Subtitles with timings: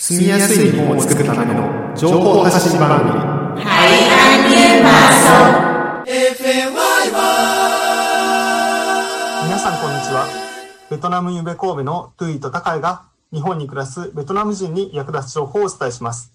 [0.00, 3.10] 住みやすい日本を作るための情報発信番組。
[3.60, 5.68] Hãy an nhiên mà sống.
[9.42, 10.28] 皆さんこんにちは。
[10.88, 16.32] ベトナムゆべ神戸のトゥイとタカイが日本に暮らすベトナム人に役立つ情報をお伝えします。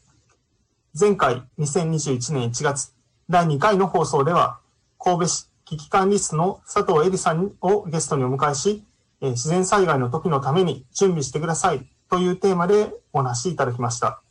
[0.99, 2.93] 前回2021年1月
[3.29, 4.59] 第2回の放送では
[4.99, 8.83] 神戸市危機管理室の佐藤恵里さんをゲストにお迎えし、
[9.21, 14.22] 自然災害の時のために準備してくださいというテーマでお話しいただきました。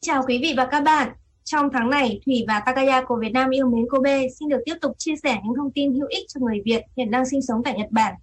[0.00, 1.12] Chào quý vị và các bạn.
[1.44, 4.74] Trong tháng này, Thủy và Takaya của Việt Nam yêu mến Kobe xin được tiếp
[4.80, 7.62] tục chia sẻ những thông tin hữu ích cho người Việt hiện đang sinh sống
[7.64, 8.14] tại Nhật Bản.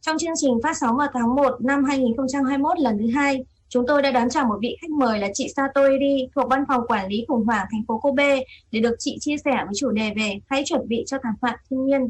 [0.00, 4.02] Trong chương trình phát sóng vào tháng 1 năm 2021 lần thứ hai, chúng tôi
[4.02, 7.08] đã đón chào một vị khách mời là chị Sato Eri thuộc Văn phòng Quản
[7.08, 8.40] lý Khủng hoảng thành phố Kobe
[8.70, 11.56] để được chị chia sẻ với chủ đề về hãy chuẩn bị cho thảm họa
[11.70, 12.08] thiên nhiên.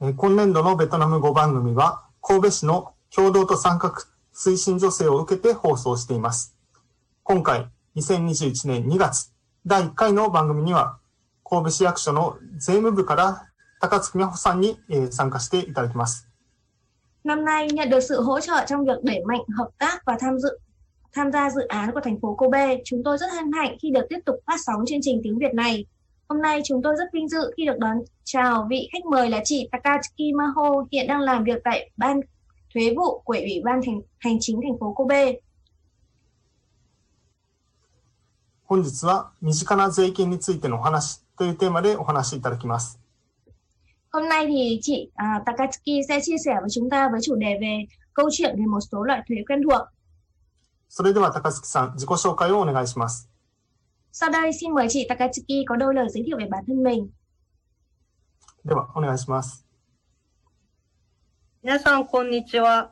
[0.00, 3.94] えー今年度のベトナム語番組は神戸市の共同と参画
[4.38, 6.56] 推進助成を受けて放送しています。
[7.22, 9.32] 今回2021年2月
[9.66, 10.98] 第1回の番組には
[11.44, 13.46] 神戸市役所の税務部から
[13.80, 16.28] 高津美穂さんに、えー参加していただきます。
[17.24, 20.38] Năm nay nhận được sự hỗ trợ trong việc đẩy mạnh hợp tác và tham
[20.38, 20.58] dự
[21.14, 24.06] tham gia dự án của thành phố Kobe, chúng tôi rất hân hạnh khi được
[24.08, 25.86] tiếp tục phát sóng chương trình tiếng Việt này.
[26.28, 29.40] Hôm nay chúng tôi rất vinh dự khi được đón chào vị khách mời là
[29.44, 32.20] chị Takatsuki Maho hiện đang làm việc tại ban
[32.74, 35.40] thuế vụ của Ủy ban thành, hành chính thành phố Kobe.
[38.66, 42.98] 本日は身近な税金についてのお話というテーマでお話しいただきます。
[44.10, 47.58] Hôm nay thì chị à, Takatsuki sẽ chia sẻ với chúng ta với chủ đề
[47.60, 49.88] về câu chuyện về một số loại thuế quen thuộc.
[50.88, 53.28] それでは高月さん、自己紹介をお願いします。
[54.12, 57.08] Sau đây xin mời chị Takatsuki có đôi lời giới thiệu về bản thân mình.
[58.64, 59.64] では、お願いします。
[61.61, 62.89] 皆さん、こんにちは。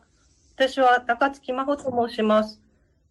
[0.58, 2.60] 私は高槻真帆と申します。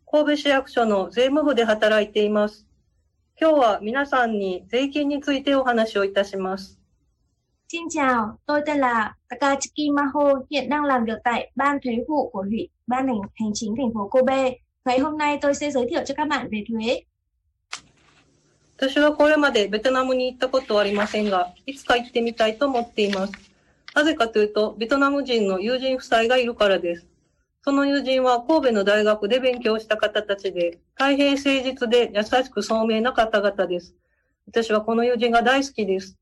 [0.05, 2.67] 神戸市役所の税務部で働いています。
[3.41, 6.79] 今日は皆さんに税金についてお話をいたします。
[18.77, 23.56] 私はこれまでベトナムに行ったことはありませんが、いつか行ってみたいと思っています。
[23.97, 27.07] なぜかというと、ベトナム人の友人夫妻がいるからです。
[27.62, 33.95] その友人は神戸の大学で勉強した方たちで、大変誠実で優しく聡明な方々です。
[34.47, 36.15] 私はこの友人が大好きです。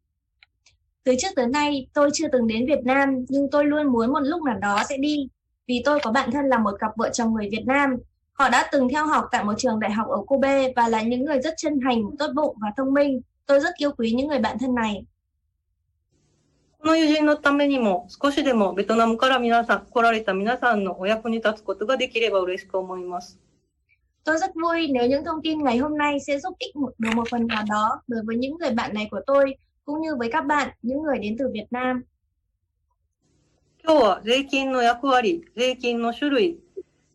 [1.05, 4.21] Từ trước tới nay, tôi chưa từng đến Việt Nam, nhưng tôi luôn muốn một
[4.21, 5.29] lúc nào đó sẽ đi.
[5.67, 7.97] Vì tôi có bạn thân là một cặp vợ chồng người Việt Nam.
[8.33, 11.25] Họ đã từng theo học tại một trường đại học ở Kobe và là những
[11.25, 13.21] người rất chân thành, tốt bụng và thông minh.
[13.47, 15.05] Tôi rất yêu quý những người bạn thân này.
[16.85, 23.39] この友人のためにも少しでもベトナムから皆さん、来られた皆さんのお役に立つことができれば嬉しく思います。
[24.23, 27.29] Tôi rất vui nếu những thông tin ngày hôm nay sẽ giúp ích một, được một
[27.31, 30.41] phần nào đó đối với những người bạn này của tôi, cũng như với các
[30.43, 32.05] bạn, những người đến từ Việt Nam.
[33.83, 36.59] 今日は税金の役割、税金の種類、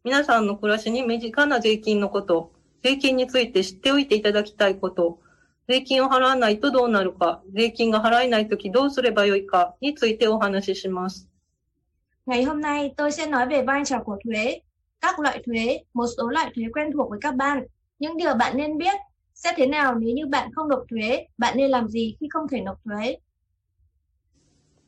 [0.04, 2.52] 皆さんの暮らしに身近な税金のこと、
[2.84, 5.20] 税金について知っておいていただきたいこと、
[5.69, 11.29] 税金を払わないとどうなるか、税金が払えないときどうすればよいかについてお話しします。
[12.27, 14.61] Ngày hôm nay tôi sẽ nói về vai trò của thuế,
[15.01, 17.65] các loại thuế, một số loại thuế quen thuộc với các bạn,
[17.99, 18.95] những điều bạn nên biết,
[19.35, 22.49] sẽ thế nào nếu như bạn không nộp thuế, bạn nên làm gì khi không
[22.49, 23.17] thể nộp thuế.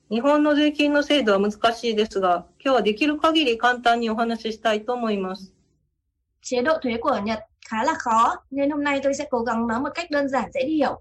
[0.08, 5.52] 日本の税金の制度は難しいですが、今日はできる限り簡単にお話ししたいと思います。
[6.42, 7.40] Chế độ thuế của Nhật
[7.70, 10.50] khá là khó, nên hôm nay tôi sẽ cố gắng nói một cách đơn giản
[10.52, 11.00] dễ hiểu.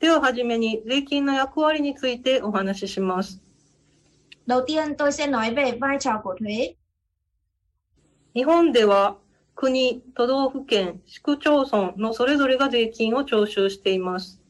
[0.00, 3.40] でははじめに税金の役割についてお話しします。
[4.46, 6.74] Đầu tiên tôi sẽ nói về vai trò của thuế.
[8.34, 9.16] 日本では
[9.54, 14.40] 国、都道府県、市区町村のそれぞれが税金を徴収しています。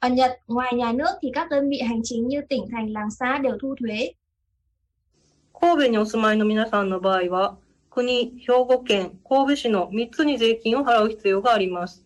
[0.00, 3.10] Ở Nhật, ngoài nhà nước thì các đơn vị hành chính như tỉnh, thành, làng,
[3.10, 4.14] xã đều thu thuế.
[5.54, 7.56] 神戸にお住まいの皆さんの場合は、
[7.96, 12.04] 国、兵庫県、神戸市の3つに税金を払う必要があります。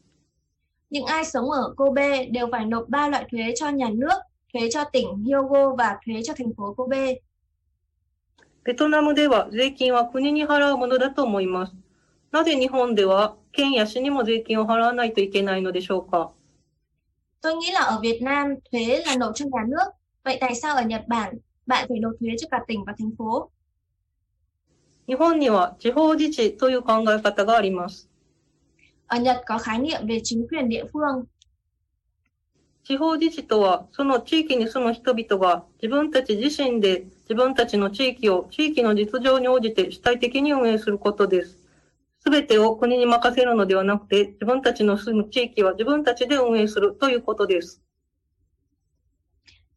[0.91, 4.19] Những ai sống ở Kobe đều phải nộp 3 loại thuế cho nhà nước,
[4.53, 7.15] thuế cho tỉnh Hyogo và thuế cho thành phố Kobe.
[8.65, 11.73] ベトナムでは税金は国に払うものだと思います。
[12.33, 16.33] なぜ日本では県や市にも税金を払わないといけないのでしょうか
[17.41, 19.91] Tôi nghĩ là ở Việt Nam thuế là nộp cho nhà nước.
[20.25, 21.35] Vậy tại sao ở Nhật Bản
[21.67, 23.51] bạn phải nộp thuế cho cả tỉnh và thành phố?
[25.12, 28.08] 日本には地方自治という考え方があります。
[29.10, 31.26] Ở Nhật có khái niệm về chính quyền địa phương.
[32.86, 41.58] 地方自治とは、その地域に住む人々が自分たち自身で自分たちの地域を地域の実情に応じて主体的に運営することです。
[42.24, 47.82] すべてを国に任せるのではなくて、自分たちの住む地域は自分たちで運営するということです。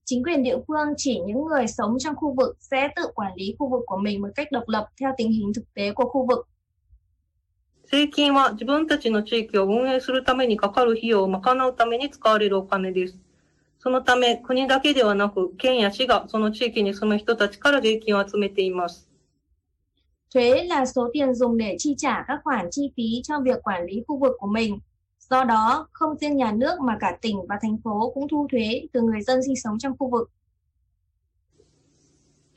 [0.05, 3.55] Chính quyền địa phương chỉ những người sống trong khu vực sẽ tự quản lý
[3.59, 6.27] khu vực của mình một cách độc lập theo tình hình thực tế của khu
[6.29, 6.47] vực.
[7.91, 13.17] 税金は自分たちの地域を運営するためにかかる費用を賄うために使われるお金です。
[13.79, 19.09] そのため、国だけではなく、県や市がその地域に住む人たちから税金を集めています。
[20.33, 23.85] Thuế là số tiền dùng để chi trả các khoản chi phí cho việc quản
[23.85, 24.79] lý khu vực của mình.
[25.29, 28.87] Do đó, không riêng nhà nước mà cả tỉnh và thành phố cũng thu thuế
[28.93, 30.29] từ người dân sinh sống trong khu vực.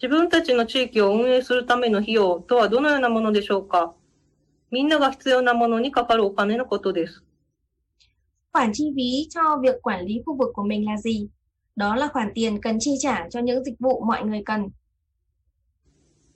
[0.02, 3.94] 自分たちの地域を運営するための費用とはどのようなものでしょうか
[4.72, 7.22] みんなが必要なものにかかるお金のことです。
[8.52, 11.28] Khoản chi phí cho việc quản lý khu vực của mình là gì?
[11.76, 14.70] Đó là khoản tiền cần chi trả cho những dịch vụ mọi người cần.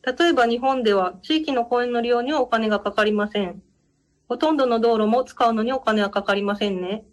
[0.03, 3.61] 例えば日本では地域の公園の利用にはお金がかかりません。
[4.32, 7.04] ほとんどの道路も使うのにお金はかかりませんね。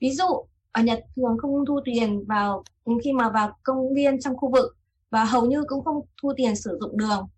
[0.00, 2.64] Ví dụ, ở Nhật thường không thu tiền vào
[3.04, 4.76] khi mà vào công viên trong khu vực
[5.10, 7.28] và hầu như cũng không thu tiền sử dụng đường.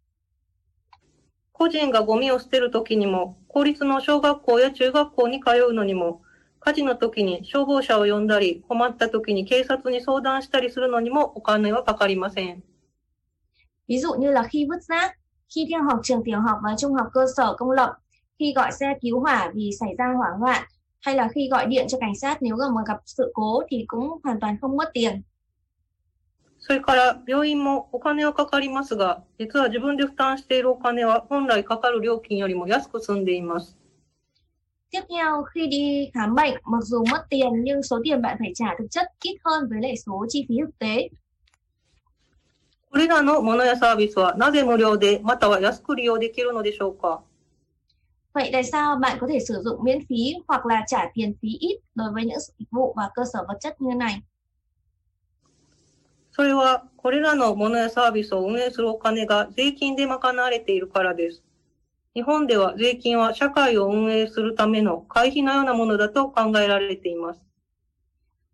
[1.52, 6.22] 個人がゴミを捨てるときにも、公立の小学校や中学校に通うのにも、
[6.58, 12.62] 火事の時に消防車を呼んだり、困った時に警察に相談したりするのにもお金はかかりません。
[13.86, 15.10] Ví dụ như là khi vứt rác,
[15.54, 17.96] khi theo học trường tiểu học và trung học cơ sở công lập,
[18.39, 20.63] khi gọi xe cứu hỏa vì xảy ra hỏa hoạn,
[21.01, 24.19] hay là khi gọi điện cho cảnh sát nếu mà gặp sự cố thì cũng
[24.23, 25.23] hoàn toàn không mất tiền.
[26.61, 33.77] それから病院もお金はかかりますが、実は自分で負担しているお金は本来かかる料金よりも安く済んでいます。
[34.91, 38.51] Tiếp theo, khi đi khám bệnh, mặc dù mất tiền nhưng số tiền bạn phải
[38.55, 41.09] trả thực chất ít hơn với lại số chi phí thực tế.
[42.91, 47.21] これらのものやサービスはなぜ無料で、または安く利用できるのでしょうか
[48.33, 51.49] Vậy tại sao bạn có thể sử dụng miễn phí hoặc là trả tiền phí
[51.59, 54.21] ít đối với những dịch vụ và cơ sở vật chất như này?
[56.31, 61.43] それは、これらのものやサービスを運営するお金が税金で賄われているからです。
[62.13, 67.41] 日本では税金は社会を運営するための会費のようなものだと考えられています。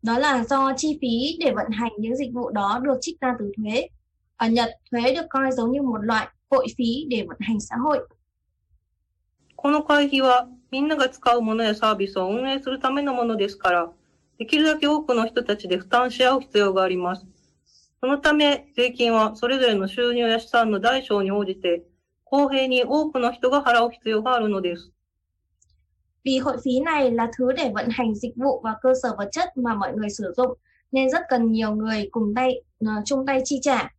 [0.03, 3.36] Đó là do chi phí để vận hành những dịch vụ đó được trích ra
[3.39, 3.88] từ thuế.
[4.38, 7.75] Ở Nhật, thuế được coi giống như một loại hội phí để vận hành xã
[7.75, 8.07] hội.
[9.59, 13.92] この会費はみんなが使うものやサービスを運営するためのものですから、
[14.38, 17.25] できるだけ多くの人たちで負担し合う必要があります。
[18.00, 21.83] そのため、税金はそれぞれの収入や資産の大小に応じて、
[22.24, 24.92] 公平に多くの人が払う必要があるのです。
[26.24, 29.30] Vì hội phí này là thứ để vận hành dịch vụ và cơ sở vật
[29.31, 30.57] chất mà mọi người sử dụng,
[30.92, 33.89] nên rất cần nhiều người cùng tay uh, chung tay chi trả.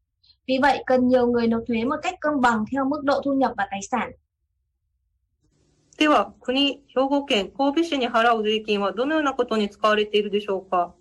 [0.46, 3.32] Vì vậy, cần nhiều người nộp thuế một cách công bằng theo mức độ thu
[3.32, 4.12] nhập và tài sản.
[5.97, 10.93] では、国、兵庫県、神戸市に払う税金はどのようなことに使われているでしょうか？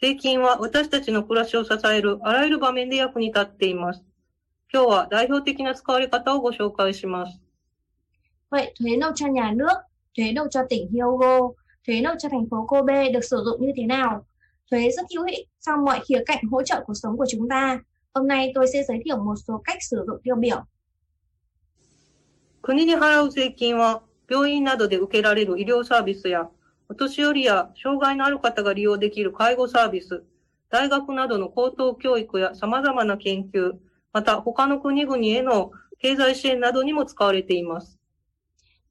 [0.00, 4.04] 税金は私たちの暮らしを支えるあらゆる場面で役に立っています。
[4.72, 7.40] 今日は代表的な使われ方をご紹介します。
[8.50, 9.66] はい、税の茶屋の、
[10.16, 14.26] 税の茶店兵庫、税の茶店兵庫米で使用に手なお。
[14.70, 17.78] thuế rất hữu ích trong mọi khía cạnh hỗ trợ cuộc sống của chúng ta.
[18.14, 20.56] Hôm nay tôi sẽ giới thiệu một số cách sử dụng tiêu biểu
[22.61, 26.49] 国に払う税金は、病院などで受けられる医療サービスや、
[26.89, 30.23] お年寄りや障害のある方が利用できる介護サービス、
[30.69, 33.73] 大学などの高等教育や様々な研究、
[34.11, 37.97] また他の国々への経済支援などにも使われています。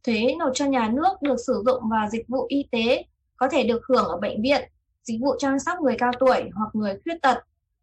[0.03, 3.05] Thuế nộp cho nhà nước được sử dụng vào dịch vụ y tế,
[3.37, 4.71] có thể được hưởng ở bệnh viện,
[5.03, 7.39] dịch vụ chăm sóc người cao tuổi hoặc người khuyết tật,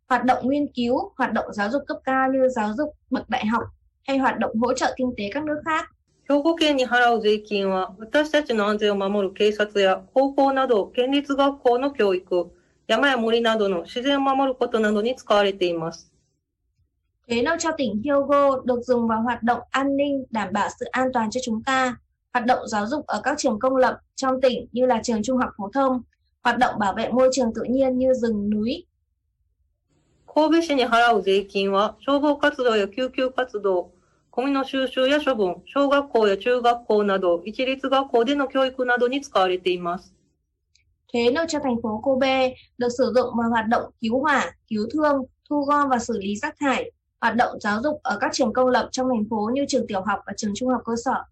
[0.10, 3.46] hoạt động nghiên cứu, hoạt động giáo dục cấp cao như giáo dục bậc đại
[3.46, 3.64] học
[4.08, 5.86] hay hoạt động hỗ trợ kinh tế các nước khác.
[6.30, 12.50] 兵庫県に払う税金は、私たちの安全を守る警察や高校など県立学校の教育、
[12.88, 16.12] 山や森などの自然を守ることなどに使われています。
[17.28, 20.86] Thuế nộp cho tỉnh Hyogo được dùng vào hoạt động an ninh, đảm bảo sự
[20.86, 21.98] an toàn cho chúng ta,
[22.34, 25.38] hoạt động giáo dục ở các trường công lập trong tỉnh như là trường trung
[25.38, 26.02] học phổ thông,
[26.44, 28.86] hoạt động bảo vệ môi trường tự nhiên như rừng núi.
[30.36, 33.92] 神戸市に払う税金は、消防活動や救急活動、
[34.38, 40.14] ゴミの収集や処分、小学校や中学校など、一律学校での教育などに使われています。
[41.14, 44.88] Thuế nộp cho thành phố Kobe được sử dụng vào hoạt động cứu hỏa, cứu
[44.94, 48.54] thương, thu gom và xử lý rác thải, hoạt động giáo dục ở các trường
[48.54, 51.26] công lập trong thành phố như trường tiểu học và trường trung học cơ sở.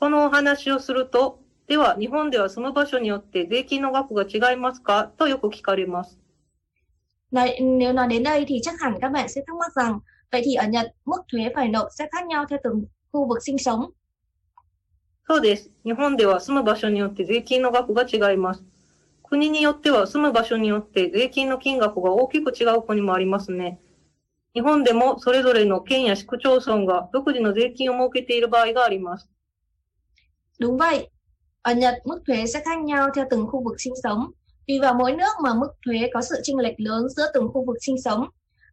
[0.00, 6.18] このお話をすると、では日本では住む場所によって税金の額が違いますかとよく聞かれます。
[7.30, 10.00] Đấy, nếu nói đến đây thì chắc hẳn các bạn sẽ thắc mắc rằng
[10.34, 13.38] vậy thì ở Nhật mức thuế phải nộp sẽ khác nhau theo từng khu vực
[13.42, 13.90] sinh sống.
[15.30, 15.70] そうです。
[15.84, 18.64] 日本では住む場所によって税金の額が違います。
[19.22, 23.78] 国によっては住む場所によって税金の金額が大きく違う国もありますね。
[24.54, 29.30] 日本でもそれぞれの県や市区町村が独自の税金を設けている場合があります。
[30.58, 31.08] Đúng vậy.
[31.62, 34.30] Ở Nhật, mức thuế sẽ khác nhau theo từng khu vực sinh sống.
[34.66, 37.64] Tùy vào mỗi nước mà mức thuế có sự chênh lệch lớn giữa từng khu
[37.66, 38.28] vực sinh sống.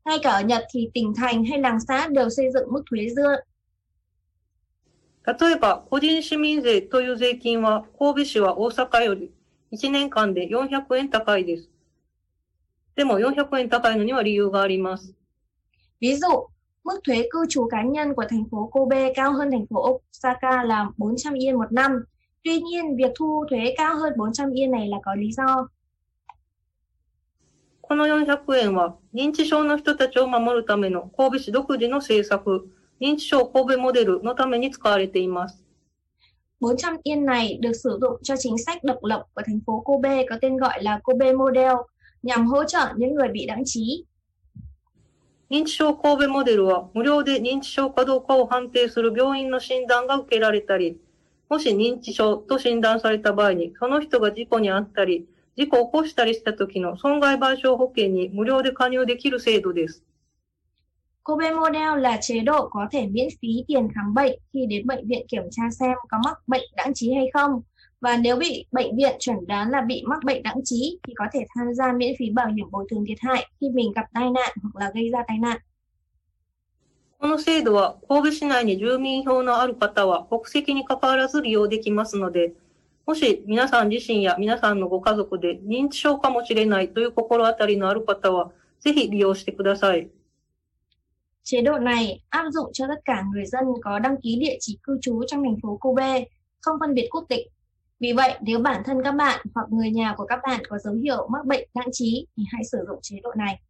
[0.06, 3.10] Ngay cả ở Nhật thì tỉnh thành hay làng xã đều xây dựng mức thuế
[3.16, 3.36] dưa
[5.28, 9.30] 例えば、個人市民税という税金は、神戸市は大阪より
[9.74, 11.70] 1年間で400円高いです。
[12.96, 15.14] でも400円高いのには理由があります。
[16.00, 16.48] Ví dụ,
[16.84, 20.64] mức thuế cư trú cá nhân của thành phố Kobe cao hơn thành phố Osaka
[20.64, 21.92] là 400 yên một năm.
[22.44, 25.68] Tuy nhiên, việc thu thuế cao hơn 400 yên này là có lý do.
[27.83, 32.71] この400円は、認知症の人たちを守るための神戸市独自の政策、
[33.01, 35.63] 認知症神戸モデルのために使われています。
[36.61, 40.37] 400 yên này được sử dụng cho chính sách độc lập của thành phố Kobe có
[40.41, 41.73] tên gọi là Kobe Model
[42.23, 44.05] nhằm hỗ trợ những người bị đáng trí.
[45.51, 50.99] 認知症神戸モデルは、無料で認知症かどうかを判定する病院の診断が受けられたり、
[51.51, 60.04] もし認知症と診断された場合に、その人が事故に遭ったり、事故を起こしたりした時の損害賠償保険に無料で加入できる制度です。
[61.24, 65.08] Kobe Model là chế độ có thể miễn phí tiền khám bệnh khi đến bệnh
[65.08, 67.62] viện kiểm tra xem có mắc bệnh đãng trí hay không.
[68.02, 71.26] Và nếu bị bệnh viện chuẩn đoán là bị mắc bệnh đãng trí thì có
[71.34, 74.30] thể tham gia miễn phí bảo hiểm bồi thường thiệt hại khi mình gặp tai
[74.30, 75.58] nạn hoặc là gây ra tai nạn.
[77.20, 82.54] この制度は、神戸市内に住民票のある方は国籍に関わらず利用できますので、
[83.06, 90.10] もし皆さん自身や皆さんのご家族で認知症かもしれないという心当たりのある方は、ぜひ利用してください。
[91.44, 94.78] Chế độ này áp dụng cho tất cả người dân có đăng ký địa chỉ
[94.84, 96.26] cư trú trong thành phố Kobe,
[96.62, 97.48] không phân biệt quốc tịch.
[98.00, 100.94] Vì vậy, nếu bản thân các bạn hoặc người nhà của các bạn có dấu
[100.94, 103.62] hiệu mắc bệnh đãng trí thì hãy sử dụng chế độ này.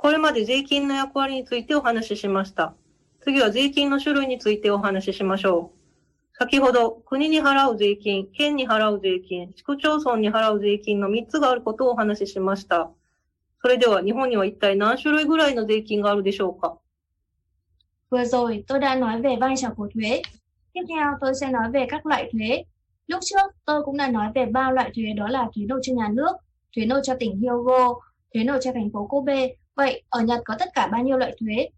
[0.00, 2.74] これまで税金の役割についてお話ししました。
[3.20, 5.81] 次は税金の種類についてお話ししましょう。
[6.35, 12.89] 先ほど、国に払う税金、県に払う税金、市区町村に払う税金の3つがあることをお話ししました。
[13.61, 16.77] それでは日本には一体何種類ぐらいの税金があるでしょうか
[18.09, 20.21] Vừa rồi tôi đã nói về vai trò của thuế.
[20.73, 22.63] Tiếp theo tôi sẽ nói về các loại thuế.
[23.07, 25.93] Lúc trước tôi cũng đã nói về ba loại thuế đó là thuế nộp cho
[25.93, 26.31] nhà nước,
[26.75, 27.93] thuế nộp cho tỉnh Hyogo,
[28.33, 29.47] thuế nộp cho thành phố Kobe.
[29.75, 31.69] Vậy ở Nhật có tất cả bao nhiêu loại thuế?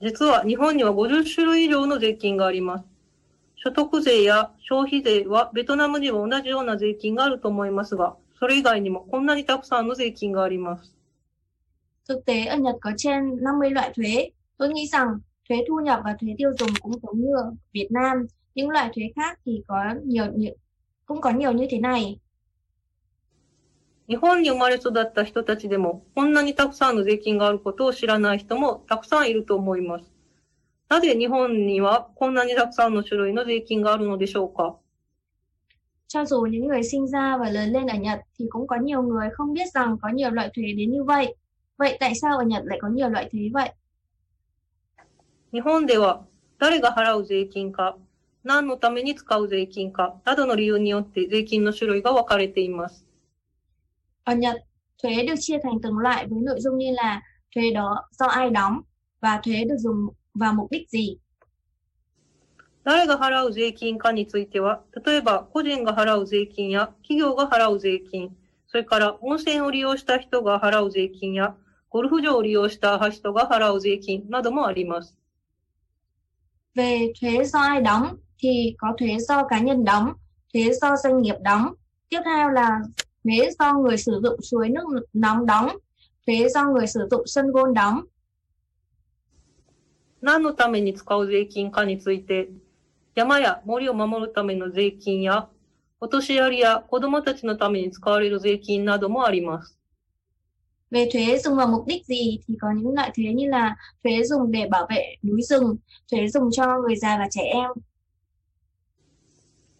[0.00, 2.84] 実は日本には50種類以上の税金があります。
[3.56, 10.92] 所得税や消費税はベトナムには同じような税金があると思いますが、それ以外にもこんなにたくさんの税金があります。
[12.08, 14.30] Thực tế ở Nhật có trên 50 loại thuế.
[14.58, 15.06] Tôi nghĩ rằng
[15.48, 18.26] thuế thu nhập và thuế tiêu dùng cũng giống như ở Việt Nam.
[18.54, 20.54] Những loại thuế khác thì có nhiều, nhiều
[21.06, 22.18] cũng có nhiều như thế này.
[24.08, 30.04] 日本に生まれ育った人たちでも、こんなにたくさんの税金があることを知らない人もたくさんいると思います。
[30.88, 34.76] なぜ日本にはこんなにたくさんの種類の税金があるのでしょうか
[36.08, 39.02] Cho dù những người sinh ra và lớn lên ở Nhật thì cũng có nhiều
[39.02, 41.34] người không biết rằng có nhiều loại thuế đến như vậy.
[41.76, 43.70] Vậy tại sao ở Nhật lại có nhiều loại thuế vậy?
[45.52, 46.20] 日本では
[46.58, 47.96] 誰が払う税金か、
[48.44, 53.05] 何のために使う税金か、などの理由によって税金の種類が分かれています。
[54.25, 54.55] Ở Nhật,
[55.03, 57.21] thuế được chia thành từng loại với nội dung như là
[57.55, 58.81] thuế đó do ai đóng
[59.21, 61.17] và thuế được dùng vào mục đích gì.
[62.83, 71.55] 誰が払う税金かについては、例えば個人が払う税金や企業が払う税金、それから温泉を利用した人が払う税金や、
[71.89, 75.15] ゴルフ場を利用した人が払う税金などもあります。
[76.73, 80.13] Về thuế do ai đóng thì có thuế do cá nhân đóng,
[80.53, 81.73] thuế do doanh nghiệp đóng.
[82.09, 82.79] Tiếp theo là
[83.25, 84.83] thuế do người sử dụng suối nước
[85.13, 85.77] nóng đóng,
[86.27, 88.01] thuế do người sử dụng sân gôn đóng.
[90.21, 92.49] 何のために使う税金かについて、
[93.15, 95.47] 山や森を守るための税金や、
[95.99, 99.77] お年寄りや子供たちのために使われる税金などもあります。
[100.91, 104.23] Về thuế dùng vào mục đích gì thì có những loại thuế như là thuế
[104.23, 105.75] dùng để bảo vệ núi rừng,
[106.11, 107.71] thuế dùng cho người già và trẻ em.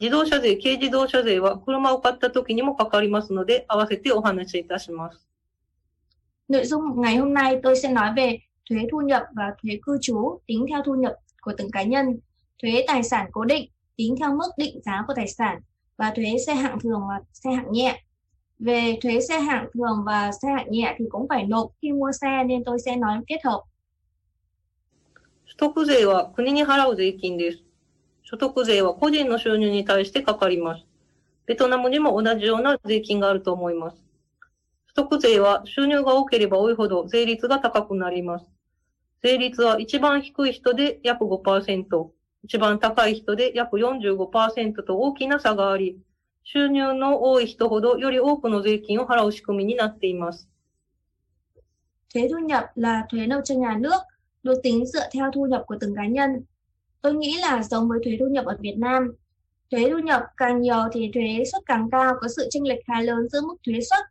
[0.00, 5.26] 自動車税、軽自動車税は車を買った時にもかかりますので、合わせてお話しいたします。
[6.48, 8.38] Nội dung ngày hôm nay tôi sẽ nói về
[8.70, 12.18] thuế thu nhập và thuế cư trú tính theo thu nhập của từng cá nhân,
[12.62, 15.60] thuế tài sản cố định tính theo mức định giá của tài sản
[15.96, 18.02] và thuế xe hạng thường và xe hạng nhẹ.
[18.58, 22.10] Về thuế xe hạng thường và xe hạng nhẹ thì cũng phải nộp khi mua
[22.20, 23.62] xe nên tôi sẽ nói kết hợp.
[25.56, 27.62] 所得税は国に払う税金です。
[28.29, 30.85] 所得税は個人の収入に対してかかります。
[31.47, 33.97] ベトナムにも同じような税金があると思います。
[34.95, 38.45] 所得税は収入が多ければ多いほど税率が高くなります。
[39.23, 42.09] 税率は一番低い人で約5%、
[42.43, 45.97] 一番高い人で約45%と大きな差があり、
[46.43, 50.47] 収入の多い人ほどより多くの税金を払う仕組みになっています。
[52.13, 54.01] Thuế thu nhập là thuế nộp cho nhà nước,
[54.43, 56.43] được tính dựa theo thu nhập của từng cá nhân.
[57.02, 59.12] Tôi nghĩ là giống với thuế thu nhập ở Việt Nam.
[59.70, 63.00] Thuế thu nhập càng nhiều thì thuế suất càng cao, có sự chênh lệch khá
[63.00, 64.04] lớn giữa mức thuế suất,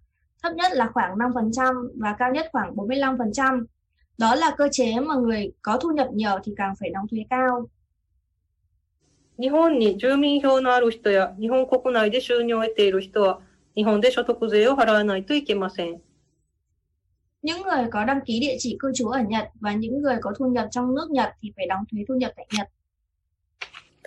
[0.44, 3.66] thấp nhất là khoảng 5% và cao nhất khoảng 45%.
[4.18, 7.20] Đó là cơ chế mà người có thu nhập nhiều thì càng phải đóng thuế
[7.30, 7.68] cao.
[9.36, 13.40] 日本に住民票のある人や日本国内で収入を得ている人は
[13.76, 16.00] 日本で所得税を払わないといけません。
[17.42, 20.34] Những người có đăng ký địa chỉ cư trú ở Nhật và những người có
[20.38, 22.68] thu nhập trong nước Nhật thì phải đóng thuế thu nhập tại Nhật.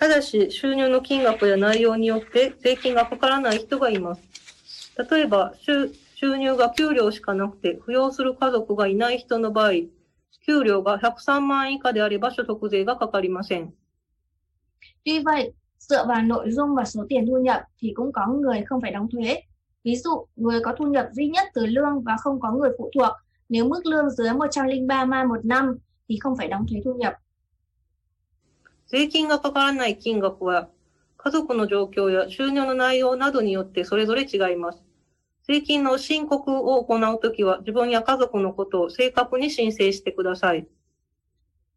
[0.01, 4.21] ただし、収入の金額や内容によって税金がかからない人がいます。
[5.09, 9.71] 例えば、収収入が給料しかなくて扶養する家族がいない人の場合、
[10.47, 13.73] 給料が103万円以下であれば所得税がかかりません。
[15.05, 18.63] Tuy vậy, dựa vào nội dung và số tiền thu nhập thì cũng có người
[18.65, 19.41] không phải đóng thuế.
[19.83, 22.91] Ví dụ, người có thu nhập duy nhất từ lương và không có người phụ
[22.95, 23.11] thuộc,
[23.49, 25.77] nếu mức lương dưới 103 man một năm
[26.09, 27.13] thì không phải đóng thuế thu nhập.
[28.92, 30.68] 税金がかからない金額は、
[31.16, 34.82] 家族の状況や収入の内容などによってそれぞれ違います。
[35.48, 40.66] 税金の申告を行うときは自分や家族のことを正確に申請してください。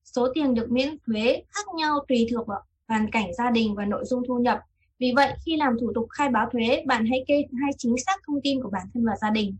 [0.04, 3.86] Số tiền được miễn thuế khác nhau tùy thuộc vào hoàn cảnh gia đình và
[3.86, 4.60] nội dung thu nhập.
[5.00, 8.16] Vì vậy, khi làm thủ tục khai báo thuế, bạn hãy kê khai chính xác
[8.28, 9.54] thông tin của bản thân và gia đình.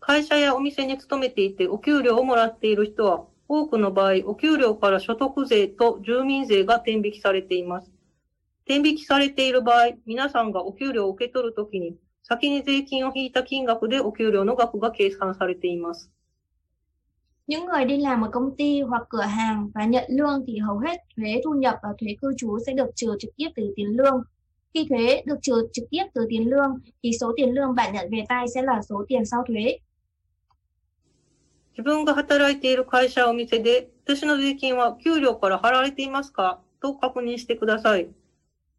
[0.00, 7.91] 会社やお店に勤めていてお給料をもらっている人は、多くの場合、お給料から所得税と住民税が転引きされています。
[8.65, 16.09] 転引きされている場合、皆さんがお給料を受け取るときに、先に税金を引いた金額でお給料の額が計算されています。
[17.47, 20.79] Những người đi làm ở công ty hoặc cửa hàng và nhận lương thì hầu
[20.79, 23.87] hết thuế thu nhập và thuế cư trú sẽ được trừ trực tiếp từ tiền
[23.87, 24.23] lương.
[24.73, 28.09] Khi thuế được trừ trực tiếp từ tiền lương thì số tiền lương bạn nhận
[28.11, 29.77] về tay sẽ là số tiền sau thuế.
[31.78, 38.08] 自分が働いている会社お店で、私の税金は給料から払われていますかと確認してください。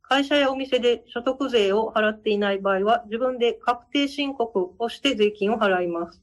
[0.02, 6.22] 会社やお店で所得税を払っていない場合は、自分で確定申告をして税金を払います。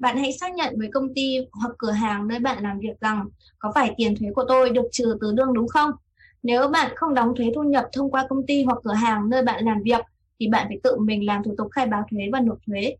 [0.00, 3.28] Bạn hãy xác nhận với công ty hoặc cửa hàng nơi bạn làm việc rằng
[3.58, 5.90] có phải tiền thuế của tôi được trừ từ lương đúng không?
[6.42, 9.42] Nếu bạn không đóng thuế thu nhập thông qua công ty hoặc cửa hàng nơi
[9.42, 10.00] bạn làm việc
[10.40, 12.96] thì bạn phải tự mình làm thủ tục khai báo thuế và nộp thuế.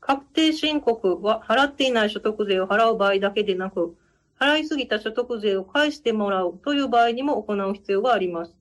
[0.00, 3.96] 確定申告は払っていない所得税を払う場合だけでなく、
[4.38, 8.56] 払いすぎた所得税を返してもらうという場合にも行う必要があります。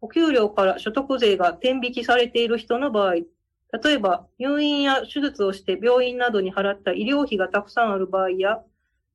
[0.00, 3.24] お給料から所得税が転引きされている人の場合、例
[3.92, 8.62] えば入院や手術をして病院などに払った医療費がたくさんある場合や、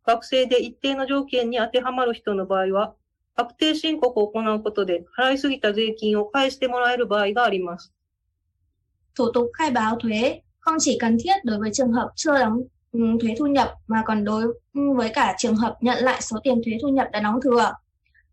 [0.06, 2.94] 学生で一定の条件に当てはまる人の場合は、
[3.36, 7.94] 確定申告を行うことで払いすぎた税金を返してもらえる場合があります。
[9.16, 13.01] Thủ tục khai báo thuế không chỉ cần thiết đối với trường hợp chưa đóng ừ,
[13.21, 14.43] thuế thu nhập mà còn đối
[14.75, 17.73] ừ, với cả trường hợp nhận lại số tiền thuế thu nhập đã đóng thừa.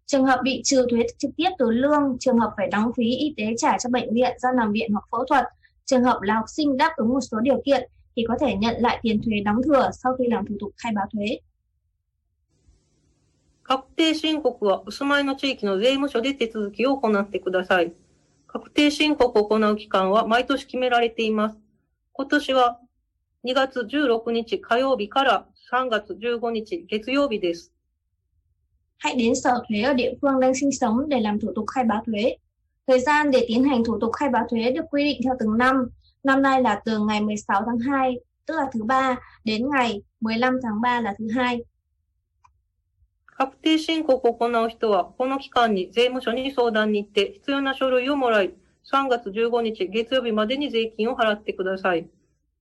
[0.05, 3.33] Trường hợp bị trừ thuế trực tiếp từ lương, trường hợp phải đóng phí y
[3.37, 5.45] tế trả cho bệnh viện do nằm viện hoặc phẫu thuật,
[5.85, 8.75] trường hợp là học sinh đáp ứng một số điều kiện thì có thể nhận
[8.79, 11.25] lại tiền thuế đóng thừa sau khi làm thủ tục khai báo thuế.
[13.67, 17.93] 確定申告はお住まいの地域の税務署で手続きを行ってください。
[18.45, 21.57] 確定申告を行う期間は毎年決められています。
[22.13, 22.79] 今年は
[23.43, 27.71] 2月16日火曜日から3月15日月曜日です。
[28.97, 31.83] Hãy đến sở thuế ở địa phương đang sinh sống để làm thủ tục khai
[31.83, 32.37] báo thuế.
[32.87, 35.57] Thời gian để tiến hành thủ tục khai báo thuế được quy định theo từng
[35.57, 35.89] năm.
[36.23, 40.59] Năm nay là từ ngày 16 tháng 2, tức là thứ ba, đến ngày 15
[40.63, 41.63] tháng 3 là thứ hai.
[43.37, 48.53] 確定申告を行う人は、この期間に税務署に相談に行って、必要な書類をもらい、
[48.84, 52.08] 3月15日月曜日までに税金を払ってください。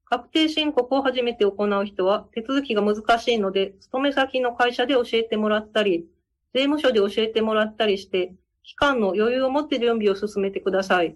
[0.05, 6.07] 確定申告を初めて行う人は手続きが難しいので、勤め先の会社で教えてもらったり、
[6.53, 11.15] 税務署で教えてもらったりして、期間の余裕を持って準備を進めてください。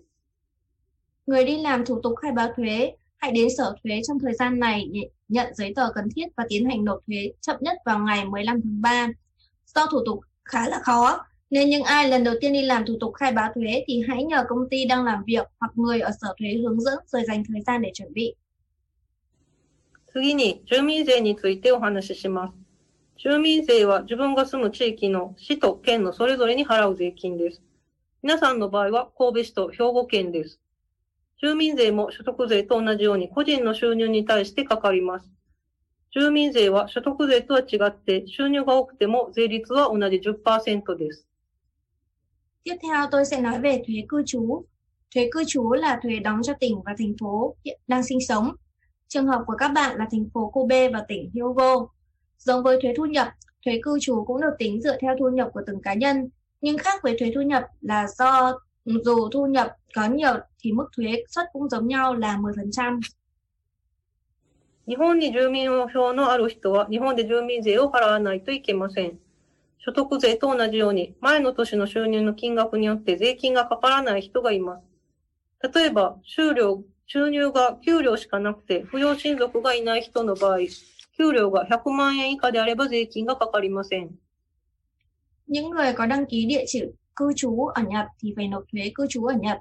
[1.27, 4.59] Người đi làm thủ tục khai báo thuế, hãy đến sở thuế trong thời gian
[4.59, 7.99] này để nhận giấy tờ cần thiết và tiến hành nộp thuế chậm nhất vào
[7.99, 9.07] ngày 15 tháng 3.
[9.65, 12.97] Do thủ tục khá là khó, nên những ai lần đầu tiên đi làm thủ
[12.99, 16.11] tục khai báo thuế thì hãy nhờ công ty đang làm việc hoặc người ở
[16.21, 18.35] sở thuế hướng dẫn rồi dành thời gian để chuẩn bị.
[20.13, 22.53] 次に、住民税についてお話しします。
[23.17, 27.61] 住民税は自分が住む地域の市と県のそれぞれに払う税金です。
[28.23, 30.59] 皆さんの場合は神戸市と兵庫県です。
[31.39, 35.31] 住民税も所得税と同じように個人の収入に対してかかります。
[36.15, 41.27] 住民税は所得税とは違って収入が多くても税率は同じ10%です。
[42.64, 44.64] Tiếp theo tôi sẽ nói về thuế cư trú.
[45.14, 48.52] Thuế cư trú là thuế đóng cho tỉnh và thành phố hiện đang sinh sống.
[49.08, 51.86] Trường hợp của các bạn là thành phố Kobe và tỉnh Hyogo.
[52.38, 53.28] Giống với thuế thu nhập,
[53.64, 56.28] thuế cư trú cũng được tính dựa theo thu nhập của từng cá nhân.
[56.60, 58.58] Nhưng khác với thuế thu nhập là do
[59.04, 63.00] dù thu nhập có nhiều thì mức thuế suất cũng giống nhau là 10%.
[64.88, 69.18] 日本に住民票のある人は日本で住民税を払わないといけません。
[69.85, 75.73] 所得税と同じように前の年の収入の金額によって税金がかからない人がいます。
[75.75, 80.59] 例えば、収量、収入が給料しかなくて扶養親族がいない人の場合、
[81.17, 84.09] 給料が100万円以下であれば税金がかかりません。
[85.47, 86.83] Những người có đăng ký địa chỉ
[87.15, 89.57] cư trú ở Nhật thì phải nộp thuế cư trú ở Nhật.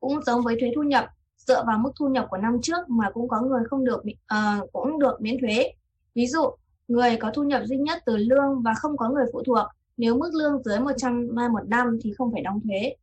[0.00, 3.10] Cũng giống với thuế thu nhập, dựa vào mức thu nhập của năm trước mà
[3.10, 5.72] cũng có người không được ờ, cũng được miễn thuế.
[6.14, 6.50] Ví dụ,
[6.88, 10.18] người có thu nhập duy nhất từ lương và không có người phụ thuộc, nếu
[10.18, 12.94] mức lương dưới 100 mai một năm thì không phải đóng thuế.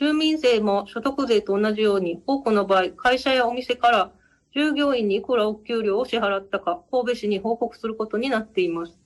[0.00, 4.10] 住民税も所得税と同じように、多くの場合、会社やお店から
[4.54, 8.98] 従業員にいくらお給料を支払ったか、神戸市に報告することになっています。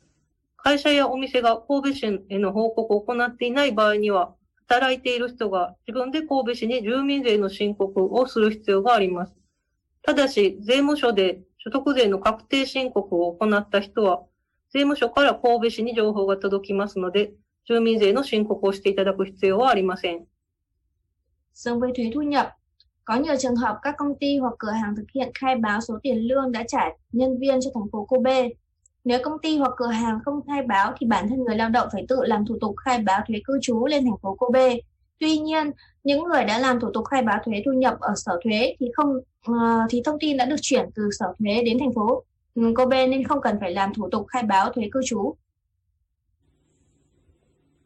[0.56, 4.34] 会社やお店が神戸市への報告を行っていない場合には、
[4.66, 9.34] 働いている人が自分で神戸市に住民税の申告をする必要があります。
[10.02, 14.23] ただし、税務署で所得税の確定申告を行った人は、
[14.71, 17.31] 税務署から神戸市に情報が届きますので、
[17.65, 20.25] 住民税の申告をしていただく必要はありません。
[21.53, 22.55] Giống với thuế thu nhập,
[23.05, 25.99] có nhiều trường hợp các công ty hoặc cửa hàng thực hiện khai báo số
[26.03, 28.49] tiền lương đã trả nhân viên cho thành phố Kobe.
[29.03, 31.87] Nếu công ty hoặc cửa hàng không khai báo thì bản thân người lao động
[31.91, 34.75] phải tự làm thủ tục khai báo thuế cư trú lên thành phố Kobe.
[35.19, 35.71] Tuy nhiên,
[36.03, 38.87] những người đã làm thủ tục khai báo thuế thu nhập ở sở thuế thì
[38.93, 39.17] không
[39.51, 39.55] uh,
[39.89, 42.23] thì thông tin đã được chuyển từ sở thuế đến thành phố
[42.75, 45.35] Kobe nên không cần phải làm thủ tục khai báo thuế cư trú.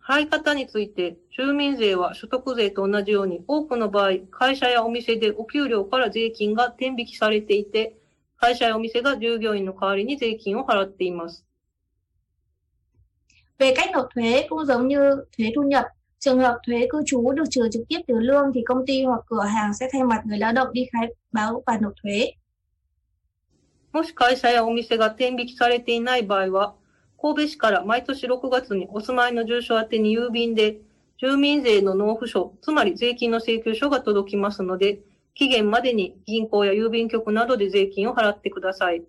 [0.05, 7.95] 払い方について、住民税は所得税と同じように、多くの場合、会社やお店でお給料から税金が転引きされていて、
[8.35, 11.45] 会社やお店が従業員の代わりに税金を払っています。
[13.57, 15.85] Về cách nộp thuế cũng giống như thuế thu nhập,
[16.19, 19.21] trường hợp thuế cư trú được trừ trực tiếp từ lương thì công ty hoặc
[19.27, 22.33] cửa hàng sẽ thay mặt người lao động đi khai báo và nộp thuế.
[23.93, 26.73] もし会社やお店が転引きされていない場合は、
[27.21, 30.77] 神戸市から毎年6月にお住まいの住所宛てに郵便で、
[31.21, 34.99] 住民税の納付書、つまり税金の請求書が届きますので、
[35.35, 39.03] 期限までに銀行や郵便局などで税金を払ってください。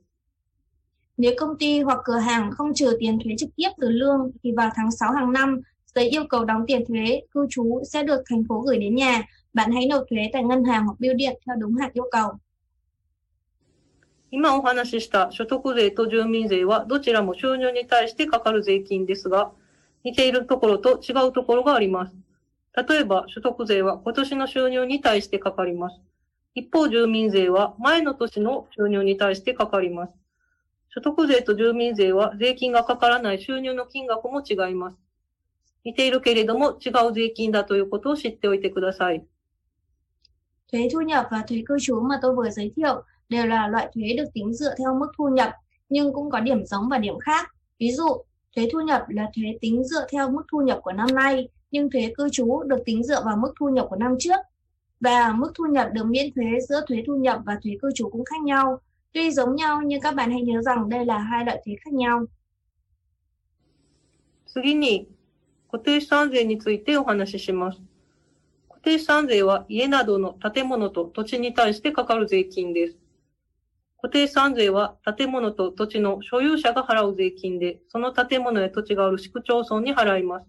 [1.16, 4.52] Nếu công ty hoặc cửa hàng không trừ tiền thuế trực tiếp từ lương thì
[4.56, 5.60] vào tháng 6 hàng năm,
[5.95, 9.23] giấy yêu cầu đóng tiền thuế cư trú sẽ được thành phố gửi đến nhà.
[9.53, 12.31] Bạn hãy nộp thuế tại ngân hàng hoặc bưu điện theo đúng hạn yêu cầu.
[14.31, 19.51] 今お話しした所得税と住民税はどちらも収入に対してかかる税金ですが、
[20.03, 22.15] 似ているところと違うところがあります。
[22.87, 25.99] 例えば、所得税は今年の収入に対してかかります。
[26.53, 30.13] 一方、住民税は前の年の収入に対してかかります。
[30.89, 34.97] 所得税と住民税は税金がかからない収入の金額も違います。
[35.88, 39.22] 似ているけれども違う税金だということを知っておいてください。
[40.72, 43.90] Thuế thu nhập và thuế cư trú mà tôi vừa giới thiệu đều là loại
[43.94, 45.52] thuế được tính dựa theo mức thu nhập,
[45.88, 47.50] nhưng cũng có điểm giống và điểm khác.
[47.78, 48.08] Ví dụ,
[48.56, 51.90] thuế thu nhập là thuế tính dựa theo mức thu nhập của năm nay, nhưng
[51.90, 54.40] thuế cư trú được tính dựa vào mức thu nhập của năm trước.
[55.00, 58.08] Và mức thu nhập được miễn thuế giữa thuế thu nhập và thuế cư trú
[58.10, 58.80] cũng khác nhau.
[59.12, 61.92] Tuy giống nhau nhưng các bạn hãy nhớ rằng đây là hai loại thuế khác
[61.92, 62.26] nhau.
[64.54, 65.08] 次に、
[65.71, 67.79] 固定資産税についてお話しします。
[68.69, 72.97] 固定資産税は家などの建物と土地に対してかかる税金です。
[74.01, 80.47] 固定資産税は建物と土地の所有者が払う税金で、その建物や土地がある市区町村に払います。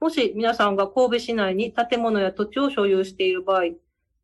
[0.00, 3.62] もし皆さんが神戸市内に建物や土地を所有している場合、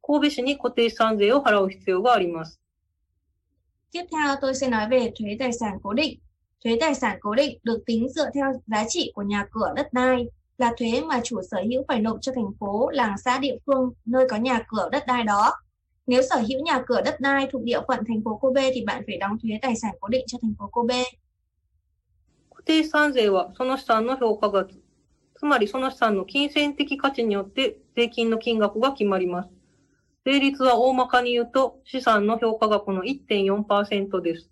[0.03, 2.61] 神戸市に固定資産税を払う必要があります。
[3.91, 6.19] Tiếp theo tôi sẽ nói về thuế tài sản cố định.
[6.64, 9.94] Thuế tài sản cố định được tính dựa theo giá trị của nhà cửa đất
[9.94, 10.26] đai,
[10.58, 13.90] là thuế mà chủ sở hữu phải nộp cho thành phố, làng xã địa phương
[14.06, 15.54] nơi có nhà cửa đất đai đó.
[16.08, 19.04] Nếu sở hữu nhà cửa đất đai thuộc địa phận thành phố Kobe thì bạn
[19.08, 21.04] phải đóng thuế tài sản cố định cho thành phố Kobe.
[22.50, 24.70] 固定資産税はその資産の評価額、
[25.36, 29.50] つまりその資産の金銭的価値によって税金の金額が決まります。
[30.26, 34.50] 税率は大まかに言うと資産の評価額の1.4%です。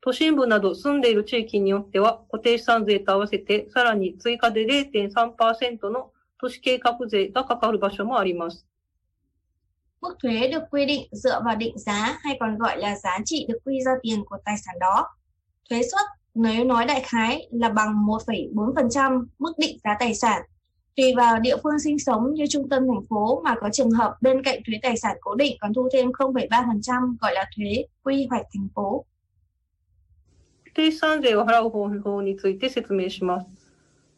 [0.00, 8.66] 都心部など住んでいる地域によっては固定資産税と合わせてさらに追加で0.3%の都市計画税がかかる場所もあります。
[10.00, 13.46] Mức thuế được quy định dựa vào định giá hay còn gọi là giá trị
[13.48, 15.06] được quy ra tiền của tài sản đó.
[15.70, 20.42] Thuế suất nếu nói đại khái là bằng 1,4% mức định giá tài sản.
[20.96, 24.16] Tùy vào địa phương sinh sống như trung tâm thành phố mà có trường hợp
[24.20, 28.26] bên cạnh thuế tài sản cố định còn thu thêm 0,3% gọi là thuế quy
[28.30, 29.04] hoạch thành phố.
[30.73, 33.47] 固定資産税を払う方法について説明します。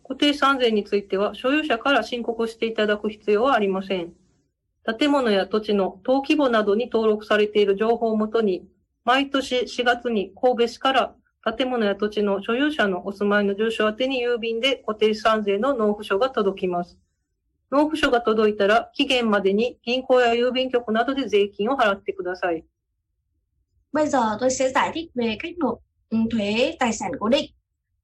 [0.03, 4.13] 固定資産税については所有者から申告していただく必要はありません。
[4.99, 8.67] 建物や土地の登記簿などに登録されている情報をもとに、
[9.03, 11.15] 毎年4月に神戸市から
[11.57, 16.99] 建物や土地の所有者のお住まいの住所宛てに郵便で固定資産税の納付書が届きます。
[17.71, 22.63] 納付書が届いたら期限までに銀行や郵便局などで税金を払ってください。
[23.91, 25.79] Bây giờ tôi sẽ giải thích về cách nộp
[26.30, 27.50] thuế tài sản cố định.